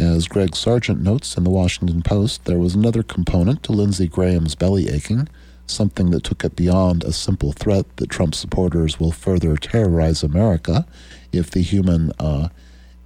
as 0.00 0.28
Greg 0.28 0.56
Sargent 0.56 1.02
notes 1.02 1.36
in 1.36 1.44
the 1.44 1.50
Washington 1.50 2.00
Post, 2.02 2.46
there 2.46 2.58
was 2.58 2.74
another 2.74 3.02
component 3.02 3.62
to 3.62 3.72
Lindsey 3.72 4.08
Graham's 4.08 4.54
belly 4.54 4.88
aching 4.88 5.28
something 5.66 6.10
that 6.10 6.24
took 6.24 6.42
it 6.44 6.56
beyond 6.56 7.04
a 7.04 7.12
simple 7.12 7.52
threat 7.52 7.84
that 7.96 8.10
Trump 8.10 8.34
supporters 8.34 8.98
will 8.98 9.12
further 9.12 9.56
terrorize 9.56 10.22
America 10.22 10.86
if 11.32 11.50
the 11.50 11.60
human 11.60 12.12
uh, 12.18 12.48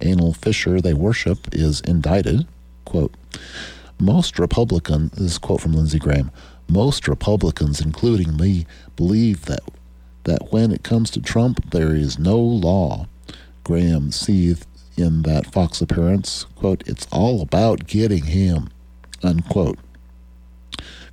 anal 0.01 0.33
fissure 0.33 0.81
they 0.81 0.93
worship 0.93 1.47
is 1.51 1.81
indicted. 1.81 2.47
Quote, 2.85 3.13
most 3.99 4.39
Republicans, 4.39 5.11
this 5.11 5.33
is 5.33 5.37
quote 5.37 5.61
from 5.61 5.73
Lindsey 5.73 5.99
Graham, 5.99 6.31
most 6.67 7.07
Republicans, 7.07 7.81
including 7.81 8.35
me, 8.37 8.65
believe 8.95 9.45
that 9.45 9.61
that 10.23 10.51
when 10.51 10.71
it 10.71 10.81
comes 10.81 11.11
to 11.11 11.21
Trump, 11.21 11.69
there 11.69 11.93
is 11.93 12.17
no 12.17 12.39
law. 12.39 13.05
Graham 13.63 14.11
seethed 14.11 14.65
in 14.97 15.23
that 15.23 15.51
Fox 15.51 15.81
appearance, 15.81 16.45
quote, 16.55 16.83
it's 16.87 17.07
all 17.11 17.41
about 17.41 17.87
getting 17.87 18.25
him, 18.25 18.69
unquote. 19.23 19.79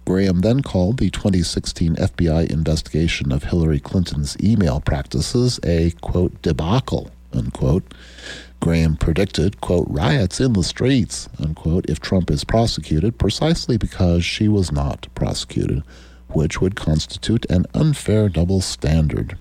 Graham 0.04 0.40
then 0.40 0.62
called 0.62 0.98
the 0.98 1.10
2016 1.10 1.94
FBI 1.96 2.50
investigation 2.50 3.30
of 3.30 3.44
Hillary 3.44 3.78
Clinton's 3.78 4.36
email 4.42 4.80
practices 4.80 5.60
a, 5.64 5.92
quote, 6.00 6.40
debacle, 6.42 7.10
unquote. 7.32 7.94
Graham 8.60 8.96
predicted, 8.96 9.60
quote, 9.60 9.86
riots 9.88 10.40
in 10.40 10.52
the 10.52 10.62
streets, 10.62 11.28
unquote, 11.38 11.84
if 11.88 12.00
Trump 12.00 12.30
is 12.30 12.44
prosecuted 12.44 13.18
precisely 13.18 13.76
because 13.76 14.24
she 14.24 14.48
was 14.48 14.70
not 14.72 15.06
prosecuted, 15.14 15.82
which 16.28 16.60
would 16.60 16.76
constitute 16.76 17.44
an 17.50 17.66
unfair 17.74 18.28
double 18.28 18.60
standard. 18.60 19.36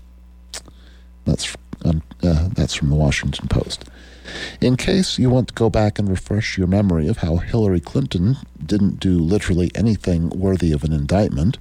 That's, 1.25 1.55
um, 1.85 2.01
uh, 2.23 2.49
that's 2.53 2.73
from 2.73 2.89
the 2.89 2.95
Washington 2.95 3.47
Post. 3.47 3.85
In 4.59 4.77
case 4.77 5.17
you 5.17 5.29
want 5.29 5.47
to 5.47 5.53
go 5.53 5.69
back 5.69 5.97
and 5.97 6.07
refresh 6.07 6.57
your 6.57 6.67
memory 6.67 7.07
of 7.07 7.17
how 7.17 7.37
Hillary 7.37 7.79
Clinton 7.79 8.37
didn't 8.63 8.99
do 8.99 9.17
literally 9.17 9.71
anything 9.73 10.29
worthy 10.29 10.71
of 10.71 10.83
an 10.83 10.93
indictment, 10.93 11.57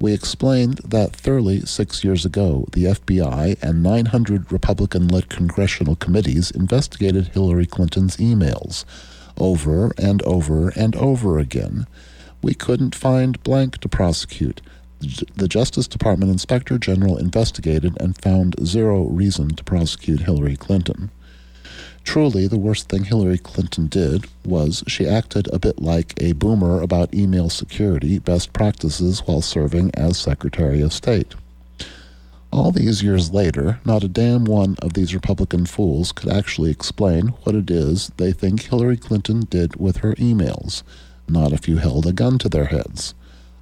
we 0.00 0.12
explained 0.12 0.78
that 0.84 1.14
thoroughly 1.14 1.60
six 1.60 2.02
years 2.02 2.24
ago, 2.24 2.66
the 2.72 2.84
FBI 2.84 3.62
and 3.62 3.82
900 3.82 4.50
Republican 4.50 5.08
led 5.08 5.28
congressional 5.28 5.94
committees 5.94 6.50
investigated 6.50 7.28
Hillary 7.28 7.66
Clinton's 7.66 8.16
emails 8.16 8.84
over 9.36 9.92
and 9.96 10.22
over 10.22 10.70
and 10.70 10.96
over 10.96 11.38
again. 11.38 11.86
We 12.42 12.54
couldn't 12.54 12.94
find 12.94 13.42
blank 13.42 13.78
to 13.78 13.88
prosecute. 13.88 14.60
The 15.36 15.48
Justice 15.48 15.88
Department 15.88 16.30
Inspector 16.30 16.76
General 16.78 17.16
investigated 17.16 17.96
and 18.00 18.20
found 18.20 18.56
zero 18.66 19.04
reason 19.04 19.54
to 19.54 19.64
prosecute 19.64 20.20
Hillary 20.20 20.56
Clinton. 20.56 21.10
Truly, 22.04 22.46
the 22.48 22.58
worst 22.58 22.88
thing 22.88 23.04
Hillary 23.04 23.38
Clinton 23.38 23.86
did 23.86 24.26
was 24.44 24.82
she 24.88 25.06
acted 25.06 25.48
a 25.52 25.58
bit 25.58 25.80
like 25.80 26.14
a 26.20 26.32
boomer 26.32 26.80
about 26.80 27.14
email 27.14 27.48
security 27.48 28.18
best 28.18 28.52
practices 28.52 29.20
while 29.26 29.42
serving 29.42 29.92
as 29.94 30.18
Secretary 30.18 30.80
of 30.80 30.92
State. 30.92 31.34
All 32.52 32.72
these 32.72 33.00
years 33.00 33.32
later, 33.32 33.78
not 33.84 34.02
a 34.02 34.08
damn 34.08 34.44
one 34.44 34.74
of 34.82 34.94
these 34.94 35.14
Republican 35.14 35.66
fools 35.66 36.10
could 36.10 36.32
actually 36.32 36.72
explain 36.72 37.28
what 37.44 37.54
it 37.54 37.70
is 37.70 38.10
they 38.16 38.32
think 38.32 38.62
Hillary 38.62 38.96
Clinton 38.96 39.46
did 39.48 39.76
with 39.76 39.98
her 39.98 40.14
emails, 40.14 40.82
not 41.28 41.52
if 41.52 41.68
you 41.68 41.76
held 41.76 42.06
a 42.06 42.12
gun 42.12 42.38
to 42.38 42.48
their 42.48 42.66
heads. 42.66 43.14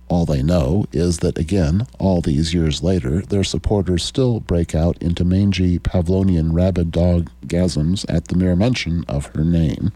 All 0.08 0.24
they 0.24 0.42
know 0.42 0.86
is 0.90 1.18
that, 1.18 1.36
again, 1.36 1.86
all 1.98 2.20
these 2.20 2.54
years 2.54 2.82
later, 2.82 3.20
their 3.20 3.44
supporters 3.44 4.02
still 4.02 4.40
break 4.40 4.74
out 4.74 4.96
into 5.02 5.24
mangy 5.24 5.78
Pavlonian 5.78 6.52
rabid 6.52 6.90
dog 6.90 7.30
gasms 7.46 8.06
at 8.08 8.28
the 8.28 8.36
mere 8.36 8.56
mention 8.56 9.04
of 9.06 9.26
her 9.34 9.44
name. 9.44 9.92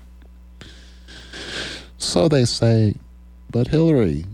So 1.97 2.29
they 2.29 2.45
say, 2.45 2.97
but 3.51 3.69
Hillary, 3.69 4.27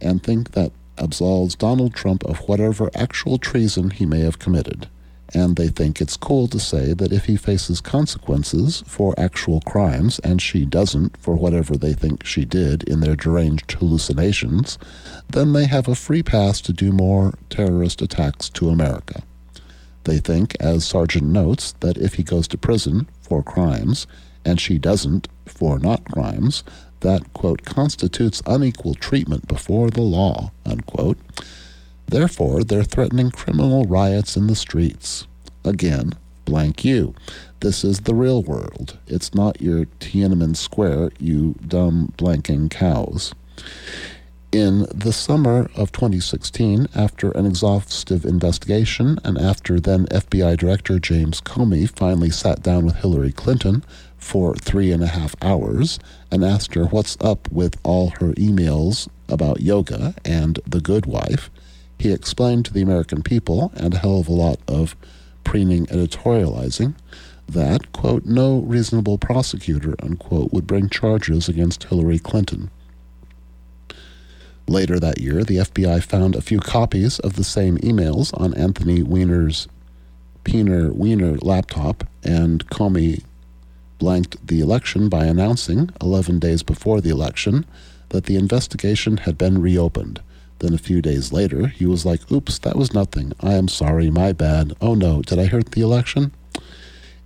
and 0.00 0.22
think 0.22 0.52
that 0.52 0.72
absolves 0.98 1.54
Donald 1.54 1.94
Trump 1.94 2.22
of 2.24 2.40
whatever 2.48 2.90
actual 2.94 3.38
treason 3.38 3.90
he 3.90 4.04
may 4.04 4.20
have 4.20 4.38
committed. 4.38 4.88
And 5.34 5.56
they 5.56 5.68
think 5.68 6.00
it's 6.00 6.16
cool 6.16 6.46
to 6.48 6.60
say 6.60 6.94
that 6.94 7.12
if 7.12 7.24
he 7.24 7.36
faces 7.36 7.80
consequences 7.80 8.84
for 8.86 9.18
actual 9.18 9.60
crimes 9.62 10.20
and 10.20 10.40
she 10.40 10.64
doesn't 10.64 11.16
for 11.16 11.34
whatever 11.34 11.76
they 11.76 11.92
think 11.92 12.24
she 12.24 12.44
did 12.44 12.84
in 12.84 13.00
their 13.00 13.16
deranged 13.16 13.72
hallucinations, 13.72 14.78
then 15.28 15.52
they 15.52 15.66
have 15.66 15.88
a 15.88 15.96
free 15.96 16.22
pass 16.22 16.60
to 16.60 16.72
do 16.72 16.92
more 16.92 17.34
terrorist 17.50 18.00
attacks 18.00 18.48
to 18.50 18.68
America. 18.68 19.22
They 20.04 20.18
think, 20.18 20.54
as 20.60 20.84
Sargent 20.84 21.26
notes, 21.26 21.72
that 21.80 21.96
if 21.96 22.14
he 22.14 22.22
goes 22.22 22.46
to 22.48 22.58
prison 22.58 23.08
for 23.20 23.42
crimes 23.42 24.06
and 24.44 24.60
she 24.60 24.78
doesn't 24.78 25.28
for 25.46 25.78
not 25.80 26.04
crimes, 26.04 26.62
that, 27.00 27.32
quote, 27.32 27.64
constitutes 27.64 28.42
unequal 28.46 28.94
treatment 28.94 29.48
before 29.48 29.90
the 29.90 30.02
law, 30.02 30.52
unquote. 30.64 31.18
Therefore, 32.06 32.64
they're 32.64 32.84
threatening 32.84 33.30
criminal 33.30 33.84
riots 33.84 34.36
in 34.36 34.46
the 34.46 34.54
streets. 34.54 35.26
Again, 35.64 36.12
blank 36.44 36.84
you. 36.84 37.14
This 37.60 37.84
is 37.84 38.00
the 38.00 38.14
real 38.14 38.42
world. 38.42 38.98
It's 39.06 39.34
not 39.34 39.62
your 39.62 39.86
Tiananmen 40.00 40.56
Square, 40.56 41.12
you 41.18 41.54
dumb 41.66 42.12
blanking 42.18 42.70
cows. 42.70 43.34
In 44.52 44.86
the 44.94 45.12
summer 45.12 45.68
of 45.74 45.90
2016, 45.90 46.86
after 46.94 47.32
an 47.32 47.44
exhaustive 47.44 48.24
investigation 48.24 49.18
and 49.24 49.36
after 49.36 49.80
then 49.80 50.06
FBI 50.06 50.56
Director 50.56 51.00
James 51.00 51.40
Comey 51.40 51.90
finally 51.90 52.30
sat 52.30 52.62
down 52.62 52.84
with 52.84 52.94
Hillary 52.96 53.32
Clinton 53.32 53.82
for 54.16 54.54
three 54.54 54.92
and 54.92 55.02
a 55.02 55.08
half 55.08 55.34
hours 55.42 55.98
and 56.30 56.44
asked 56.44 56.74
her 56.74 56.84
what's 56.84 57.16
up 57.20 57.50
with 57.50 57.80
all 57.82 58.10
her 58.20 58.32
emails 58.34 59.08
about 59.28 59.60
yoga 59.60 60.14
and 60.24 60.60
the 60.66 60.80
good 60.80 61.06
wife, 61.06 61.50
he 61.98 62.12
explained 62.12 62.64
to 62.66 62.72
the 62.72 62.82
American 62.82 63.22
people 63.22 63.72
and 63.76 63.94
a 63.94 63.98
hell 63.98 64.20
of 64.20 64.28
a 64.28 64.32
lot 64.32 64.58
of 64.68 64.96
preening 65.44 65.86
editorializing 65.86 66.94
that, 67.48 67.92
quote, 67.92 68.24
no 68.24 68.60
reasonable 68.60 69.18
prosecutor, 69.18 69.94
unquote, 70.02 70.52
would 70.52 70.66
bring 70.66 70.88
charges 70.88 71.48
against 71.48 71.84
Hillary 71.84 72.18
Clinton. 72.18 72.70
Later 74.66 74.98
that 74.98 75.20
year, 75.20 75.44
the 75.44 75.58
FBI 75.58 76.02
found 76.02 76.34
a 76.34 76.40
few 76.40 76.58
copies 76.58 77.18
of 77.20 77.36
the 77.36 77.44
same 77.44 77.76
emails 77.78 78.32
on 78.40 78.54
Anthony 78.54 79.02
Weiner's 79.02 79.68
Peener 80.44 80.92
Weiner 80.92 81.36
laptop, 81.36 82.04
and 82.22 82.66
Comey 82.70 83.22
blanked 83.98 84.46
the 84.46 84.60
election 84.60 85.08
by 85.08 85.26
announcing, 85.26 85.90
11 86.00 86.38
days 86.38 86.62
before 86.62 87.00
the 87.00 87.10
election, 87.10 87.66
that 88.08 88.24
the 88.24 88.36
investigation 88.36 89.18
had 89.18 89.36
been 89.36 89.60
reopened. 89.60 90.20
Then 90.60 90.74
a 90.74 90.78
few 90.78 91.02
days 91.02 91.32
later, 91.32 91.66
he 91.68 91.86
was 91.86 92.04
like, 92.06 92.30
Oops, 92.30 92.58
that 92.60 92.76
was 92.76 92.94
nothing. 92.94 93.32
I 93.40 93.54
am 93.54 93.68
sorry, 93.68 94.10
my 94.10 94.32
bad. 94.32 94.74
Oh 94.80 94.94
no, 94.94 95.22
did 95.22 95.38
I 95.38 95.46
hurt 95.46 95.72
the 95.72 95.82
election? 95.82 96.32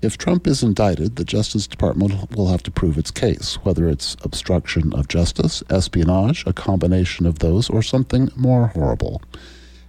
If 0.00 0.16
Trump 0.16 0.46
is 0.46 0.62
indicted, 0.62 1.16
the 1.16 1.24
Justice 1.24 1.66
Department 1.66 2.30
will 2.36 2.48
have 2.48 2.62
to 2.64 2.70
prove 2.70 2.98
its 2.98 3.10
case, 3.10 3.56
whether 3.64 3.88
it's 3.88 4.16
obstruction 4.22 4.92
of 4.94 5.08
justice, 5.08 5.62
espionage, 5.70 6.44
a 6.46 6.52
combination 6.52 7.26
of 7.26 7.40
those, 7.40 7.68
or 7.68 7.82
something 7.82 8.30
more 8.36 8.68
horrible. 8.68 9.22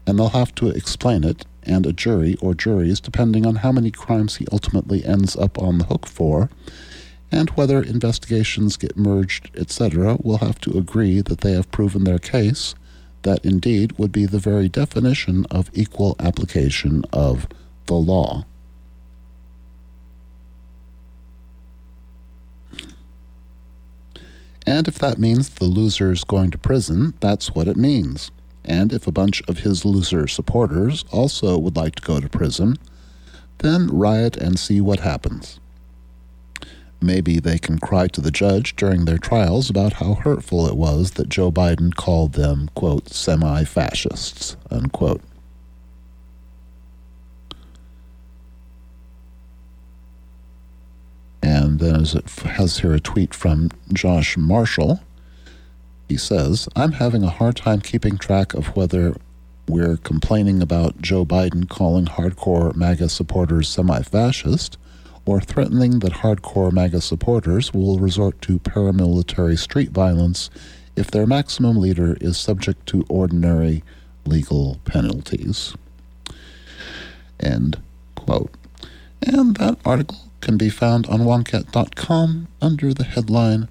and 0.08 0.18
they'll 0.18 0.30
have 0.30 0.56
to 0.56 0.70
explain 0.70 1.24
it, 1.24 1.46
and 1.64 1.86
a 1.86 1.94
jury 1.94 2.36
or 2.42 2.56
juries, 2.56 3.00
depending 3.00 3.46
on 3.46 3.58
how 3.58 3.72
many 3.72 3.92
crimes 3.92 4.38
he 4.38 4.48
ultimately 4.52 5.06
ends 5.06 5.36
up 5.36 5.60
on 5.60 5.78
the 5.78 5.86
hook 5.86 6.08
for, 6.08 6.50
and 7.32 7.52
whether 7.52 7.82
investigations 7.82 8.76
get 8.78 8.98
merged, 8.98 9.52
etc., 9.56 10.18
will 10.22 10.38
have 10.40 10.60
to 10.62 10.76
agree 10.78 11.22
that 11.22 11.42
they 11.42 11.52
have 11.52 11.72
proven 11.72 12.04
their 12.06 12.18
case. 12.18 12.74
That 13.24 13.44
indeed 13.44 13.98
would 13.98 14.12
be 14.12 14.26
the 14.26 14.40
very 14.40 14.70
definition 14.70 15.46
of 15.52 15.70
equal 15.74 16.16
application 16.20 17.04
of 17.12 17.48
the 17.86 17.96
law. 17.96 18.46
And 24.66 24.88
if 24.88 25.00
that 25.00 25.18
means 25.18 25.50
the 25.50 25.66
loser 25.66 26.12
is 26.12 26.24
going 26.24 26.52
to 26.52 26.58
prison, 26.58 27.16
that's 27.20 27.56
what 27.56 27.68
it 27.68 27.76
means. 27.76 28.30
And 28.64 28.94
if 28.94 29.08
a 29.08 29.12
bunch 29.12 29.42
of 29.48 29.60
his 29.60 29.84
loser 29.84 30.28
supporters 30.28 31.04
also 31.12 31.58
would 31.58 31.76
like 31.76 31.96
to 31.96 32.04
go 32.04 32.20
to 32.20 32.30
prison, 32.30 32.78
then 33.60 33.88
riot 33.88 34.38
and 34.38 34.60
see 34.60 34.80
what 34.80 35.00
happens. 35.00 35.60
Maybe 37.02 37.40
they 37.40 37.58
can 37.58 37.80
cry 37.80 38.08
to 38.08 38.22
the 38.22 38.32
judge 38.32 38.76
during 38.76 39.06
their 39.06 39.18
trials 39.18 39.70
about 39.70 39.94
how 39.94 40.16
hurtful 40.16 40.68
it 40.68 40.76
was 40.76 41.12
that 41.12 41.30
Joe 41.30 41.52
Biden 41.52 41.96
called 41.96 42.34
them, 42.34 42.70
quote, 42.76 43.10
semi 43.10 43.64
fascists, 43.64 44.58
unquote. 44.70 45.22
And 51.42 51.80
then 51.80 51.96
as 51.96 52.16
it 52.16 52.30
has 52.30 52.80
here 52.80 52.94
a 52.94 53.00
tweet 53.00 53.34
from 53.34 53.72
Josh 53.94 54.36
Marshall. 54.36 55.02
He 56.10 56.18
says, 56.18 56.68
I'm 56.76 56.94
having 56.94 57.24
a 57.24 57.30
hard 57.30 57.56
time 57.56 57.82
keeping 57.82 58.18
track 58.18 58.56
of 58.56 58.76
whether 58.76 59.16
we're 59.68 59.98
complaining 59.98 60.62
about 60.62 61.00
Joe 61.02 61.24
Biden 61.24 61.70
calling 61.70 62.06
hardcore 62.06 62.76
MAGA 62.76 63.10
supporters 63.10 63.70
semi 63.70 64.02
fascist 64.02 64.79
or 65.30 65.40
threatening 65.40 66.00
that 66.00 66.14
hardcore 66.14 66.72
MAGA 66.72 67.02
supporters 67.02 67.74
will 67.74 68.00
resort 68.00 68.42
to 68.42 68.60
paramilitary 68.60 69.58
street 69.58 69.92
violence 69.92 70.50
if 70.96 71.12
their 71.12 71.28
maximum 71.28 71.78
leader 71.78 72.18
is 72.20 72.38
subject 72.38 72.86
to 72.88 73.06
ordinary 73.10 73.84
legal 74.26 74.80
penalties. 74.86 75.76
End 77.40 77.82
quote. 78.16 78.52
And 79.22 79.56
that 79.58 79.78
article 79.86 80.32
can 80.42 80.58
be 80.58 80.70
found 80.70 81.06
on 81.08 81.20
wonkette.com 81.20 82.48
under 82.62 82.94
the 82.94 83.04
headline 83.04 83.68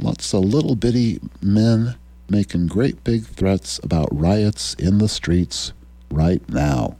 Lots 0.00 0.34
of 0.34 0.44
little 0.44 0.76
bitty 0.76 1.20
men 1.40 1.94
making 2.28 2.66
great 2.66 3.02
big 3.02 3.24
threats 3.24 3.80
about 3.82 4.08
riots 4.12 4.74
in 4.74 4.98
the 4.98 5.08
streets 5.08 5.72
right 6.10 6.46
now. 6.50 6.96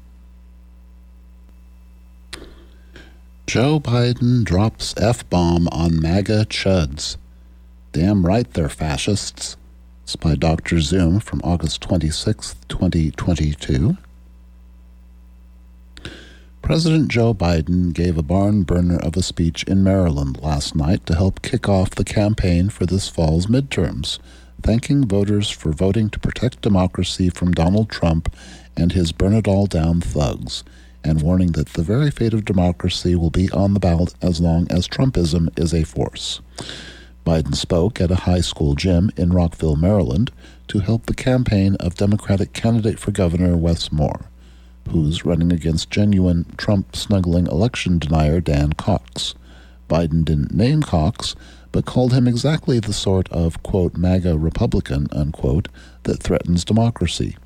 Joe 3.47 3.79
Biden 3.79 4.43
drops 4.43 4.93
F 4.97 5.29
bomb 5.31 5.69
on 5.69 6.03
MAGA 6.03 6.47
chuds. 6.47 7.17
Damn 7.93 8.27
right 8.27 8.53
they're 8.53 8.69
fascists. 8.69 9.57
It's 10.03 10.17
by 10.17 10.35
Dr. 10.35 10.81
Zoom 10.81 11.21
from 11.21 11.41
August 11.45 11.81
26, 11.81 12.57
2022. 12.69 13.97
President 16.61 17.09
Joe 17.09 17.33
Biden 17.33 17.93
gave 17.95 18.19
a 18.19 18.23
barn 18.23 18.65
burner 18.65 18.99
of 18.99 19.17
a 19.17 19.23
speech 19.23 19.63
in 19.63 19.85
Maryland 19.85 20.43
last 20.43 20.75
night 20.75 21.07
to 21.07 21.15
help 21.15 21.41
kick 21.41 21.69
off 21.69 21.91
the 21.91 22.05
campaign 22.05 22.69
for 22.69 22.85
this 22.85 23.09
fall's 23.09 23.47
midterms, 23.47 24.19
thanking 24.61 25.07
voters 25.07 25.49
for 25.51 25.71
voting 25.71 26.11
to 26.11 26.19
protect 26.19 26.63
democracy 26.63 27.31
from 27.31 27.53
Donald 27.53 27.91
Trump 27.91 28.35
and 28.77 28.91
his 28.91 29.13
burn 29.13 29.35
it 29.35 29.47
all 29.47 29.67
down 29.67 30.01
thugs, 30.01 30.65
and 31.07 31.23
warning 31.23 31.53
that 31.53 31.69
the 31.69 31.83
very 31.83 32.11
fate 32.11 32.35
of 32.35 32.45
democracy 32.45 33.15
will 33.15 33.31
be 33.31 33.51
on 33.51 33.75
the 33.75 33.81
ballot 33.81 34.15
as 34.21 34.41
long 34.41 34.67
as 34.71 34.89
Trumpism 34.89 35.49
is 35.59 35.73
a 35.73 35.85
force. 35.85 36.41
Biden 37.25 37.55
spoke 37.55 38.01
at 38.01 38.11
a 38.11 38.17
high 38.27 38.41
school 38.41 38.75
gym 38.75 39.11
in 39.17 39.33
Rockville, 39.33 39.77
Maryland, 39.77 40.31
to 40.69 40.81
help 40.81 41.07
the 41.07 41.15
campaign 41.15 41.77
of 41.77 41.95
Democratic 41.95 42.53
candidate 42.53 42.99
for 42.99 43.11
governor 43.11 43.57
Wes 43.57 43.91
Moore 43.91 44.29
who's 44.91 45.25
running 45.25 45.53
against 45.53 45.91
genuine 45.91 46.47
Trump 46.57 46.95
snuggling 46.95 47.47
election 47.47 47.99
denier 47.99 48.41
Dan 48.41 48.73
Cox. 48.73 49.35
Biden 49.89 50.25
didn't 50.25 50.55
name 50.55 50.83
Cox, 50.83 51.35
but 51.73 51.87
called 51.87 52.13
him 52.13 52.27
exactly 52.27 52.81
the 52.81 52.93
sort 52.93 53.29
of, 53.31 53.63
quote, 53.63 53.97
MAGA 53.97 54.39
Republican, 54.39 55.07
unquote, 55.13 55.69
that 56.05 56.23
threatens 56.23 56.65
democracy. 56.65 57.37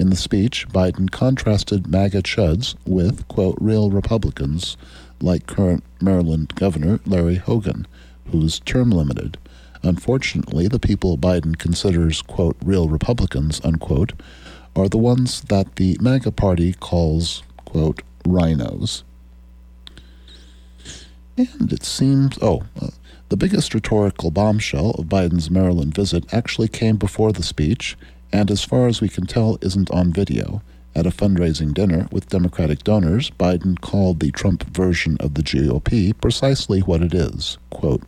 In 0.00 0.08
the 0.08 0.16
speech, 0.16 0.66
Biden 0.68 1.10
contrasted 1.10 1.86
MAGA 1.86 2.22
chuds 2.22 2.74
with, 2.86 3.28
quote, 3.28 3.58
real 3.60 3.90
Republicans, 3.90 4.78
like 5.20 5.46
current 5.46 5.84
Maryland 6.00 6.54
Governor 6.54 7.00
Larry 7.04 7.34
Hogan, 7.34 7.86
who's 8.30 8.60
term 8.60 8.90
limited. 8.92 9.36
Unfortunately, 9.82 10.68
the 10.68 10.78
people 10.78 11.18
Biden 11.18 11.58
considers, 11.58 12.22
quote, 12.22 12.56
real 12.64 12.88
Republicans, 12.88 13.60
unquote, 13.62 14.14
are 14.74 14.88
the 14.88 14.96
ones 14.96 15.42
that 15.42 15.76
the 15.76 15.98
MAGA 16.00 16.32
party 16.32 16.72
calls, 16.72 17.42
quote, 17.66 18.00
RINOs. 18.24 19.02
And 21.36 21.70
it 21.70 21.84
seems, 21.84 22.38
oh, 22.40 22.62
uh, 22.80 22.88
the 23.28 23.36
biggest 23.36 23.74
rhetorical 23.74 24.30
bombshell 24.30 24.92
of 24.92 25.10
Biden's 25.10 25.50
Maryland 25.50 25.94
visit 25.94 26.32
actually 26.32 26.68
came 26.68 26.96
before 26.96 27.32
the 27.32 27.42
speech, 27.42 27.98
and 28.32 28.50
as 28.50 28.64
far 28.64 28.86
as 28.86 29.00
we 29.00 29.08
can 29.08 29.26
tell, 29.26 29.58
isn't 29.60 29.90
on 29.90 30.12
video. 30.12 30.62
At 30.94 31.06
a 31.06 31.10
fundraising 31.10 31.72
dinner 31.72 32.08
with 32.10 32.28
Democratic 32.28 32.82
donors, 32.82 33.30
Biden 33.30 33.80
called 33.80 34.18
the 34.18 34.32
Trump 34.32 34.64
version 34.64 35.16
of 35.20 35.34
the 35.34 35.42
GOP 35.42 36.18
precisely 36.20 36.80
what 36.80 37.02
it 37.02 37.14
is. 37.14 37.58
Quote, 37.70 38.02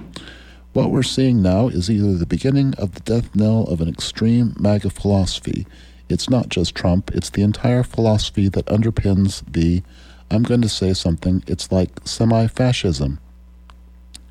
What 0.72 0.90
we're 0.90 1.04
seeing 1.04 1.42
now 1.42 1.68
is 1.68 1.88
either 1.88 2.14
the 2.14 2.26
beginning 2.26 2.74
of 2.78 2.92
the 2.92 3.00
death 3.00 3.34
knell 3.36 3.64
of 3.64 3.80
an 3.80 3.88
extreme 3.88 4.56
MAGA 4.58 4.90
philosophy. 4.90 5.66
It's 6.08 6.28
not 6.28 6.48
just 6.48 6.74
Trump, 6.74 7.12
it's 7.14 7.30
the 7.30 7.42
entire 7.42 7.84
philosophy 7.84 8.48
that 8.48 8.66
underpins 8.66 9.42
the, 9.50 9.82
I'm 10.30 10.42
going 10.42 10.62
to 10.62 10.68
say 10.68 10.92
something, 10.92 11.44
it's 11.46 11.70
like 11.70 11.90
semi 12.04 12.48
fascism. 12.48 13.20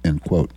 End 0.04 0.24
quote. 0.24 0.52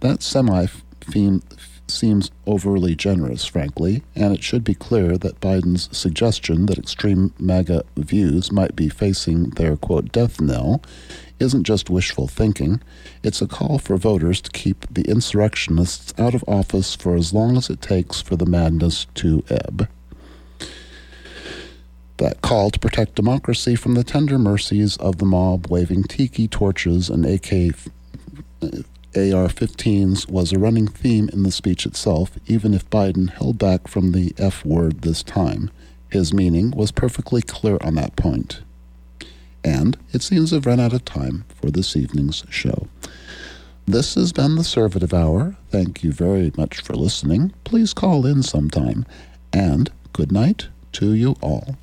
That 0.00 0.22
semi 0.22 0.66
theme 1.00 1.42
seems 1.86 2.30
overly 2.46 2.94
generous, 2.94 3.44
frankly, 3.44 4.02
and 4.14 4.34
it 4.34 4.42
should 4.42 4.64
be 4.64 4.74
clear 4.74 5.16
that 5.18 5.40
Biden's 5.40 5.94
suggestion 5.96 6.66
that 6.66 6.78
extreme 6.78 7.32
MAGA 7.38 7.84
views 7.96 8.50
might 8.50 8.74
be 8.74 8.88
facing 8.88 9.50
their, 9.50 9.76
quote, 9.76 10.12
death 10.12 10.40
knell 10.40 10.82
isn't 11.40 11.64
just 11.64 11.90
wishful 11.90 12.28
thinking. 12.28 12.80
It's 13.22 13.42
a 13.42 13.46
call 13.46 13.78
for 13.78 13.96
voters 13.96 14.40
to 14.42 14.50
keep 14.50 14.86
the 14.90 15.02
insurrectionists 15.02 16.14
out 16.18 16.34
of 16.34 16.44
office 16.46 16.94
for 16.94 17.16
as 17.16 17.32
long 17.32 17.56
as 17.56 17.68
it 17.68 17.82
takes 17.82 18.20
for 18.20 18.36
the 18.36 18.46
madness 18.46 19.06
to 19.14 19.44
ebb. 19.48 19.88
That 22.18 22.42
call 22.42 22.70
to 22.70 22.78
protect 22.78 23.16
democracy 23.16 23.74
from 23.74 23.94
the 23.94 24.04
tender 24.04 24.38
mercies 24.38 24.96
of 24.98 25.18
the 25.18 25.24
mob 25.24 25.66
waving 25.68 26.04
tiki 26.04 26.46
torches 26.46 27.10
and 27.10 27.26
AK 27.26 27.74
AR 29.16 29.48
15s 29.48 30.28
was 30.28 30.52
a 30.52 30.58
running 30.58 30.88
theme 30.88 31.28
in 31.32 31.44
the 31.44 31.52
speech 31.52 31.86
itself, 31.86 32.32
even 32.46 32.74
if 32.74 32.90
Biden 32.90 33.30
held 33.30 33.58
back 33.58 33.86
from 33.86 34.10
the 34.10 34.34
F 34.38 34.64
word 34.64 35.02
this 35.02 35.22
time. 35.22 35.70
His 36.10 36.34
meaning 36.34 36.72
was 36.72 36.90
perfectly 36.90 37.40
clear 37.40 37.78
on 37.80 37.94
that 37.94 38.16
point. 38.16 38.62
And 39.62 39.96
it 40.12 40.22
seems 40.22 40.50
have 40.50 40.66
run 40.66 40.80
out 40.80 40.92
of 40.92 41.04
time 41.04 41.44
for 41.60 41.70
this 41.70 41.96
evening's 41.96 42.44
show. 42.50 42.88
This 43.86 44.14
has 44.16 44.32
been 44.32 44.56
the 44.56 44.62
Servative 44.62 45.12
Hour. 45.12 45.56
Thank 45.70 46.02
you 46.02 46.10
very 46.10 46.52
much 46.56 46.80
for 46.80 46.94
listening. 46.94 47.52
Please 47.64 47.94
call 47.94 48.26
in 48.26 48.42
sometime. 48.42 49.06
And 49.52 49.92
good 50.12 50.32
night 50.32 50.68
to 50.92 51.14
you 51.14 51.36
all. 51.40 51.76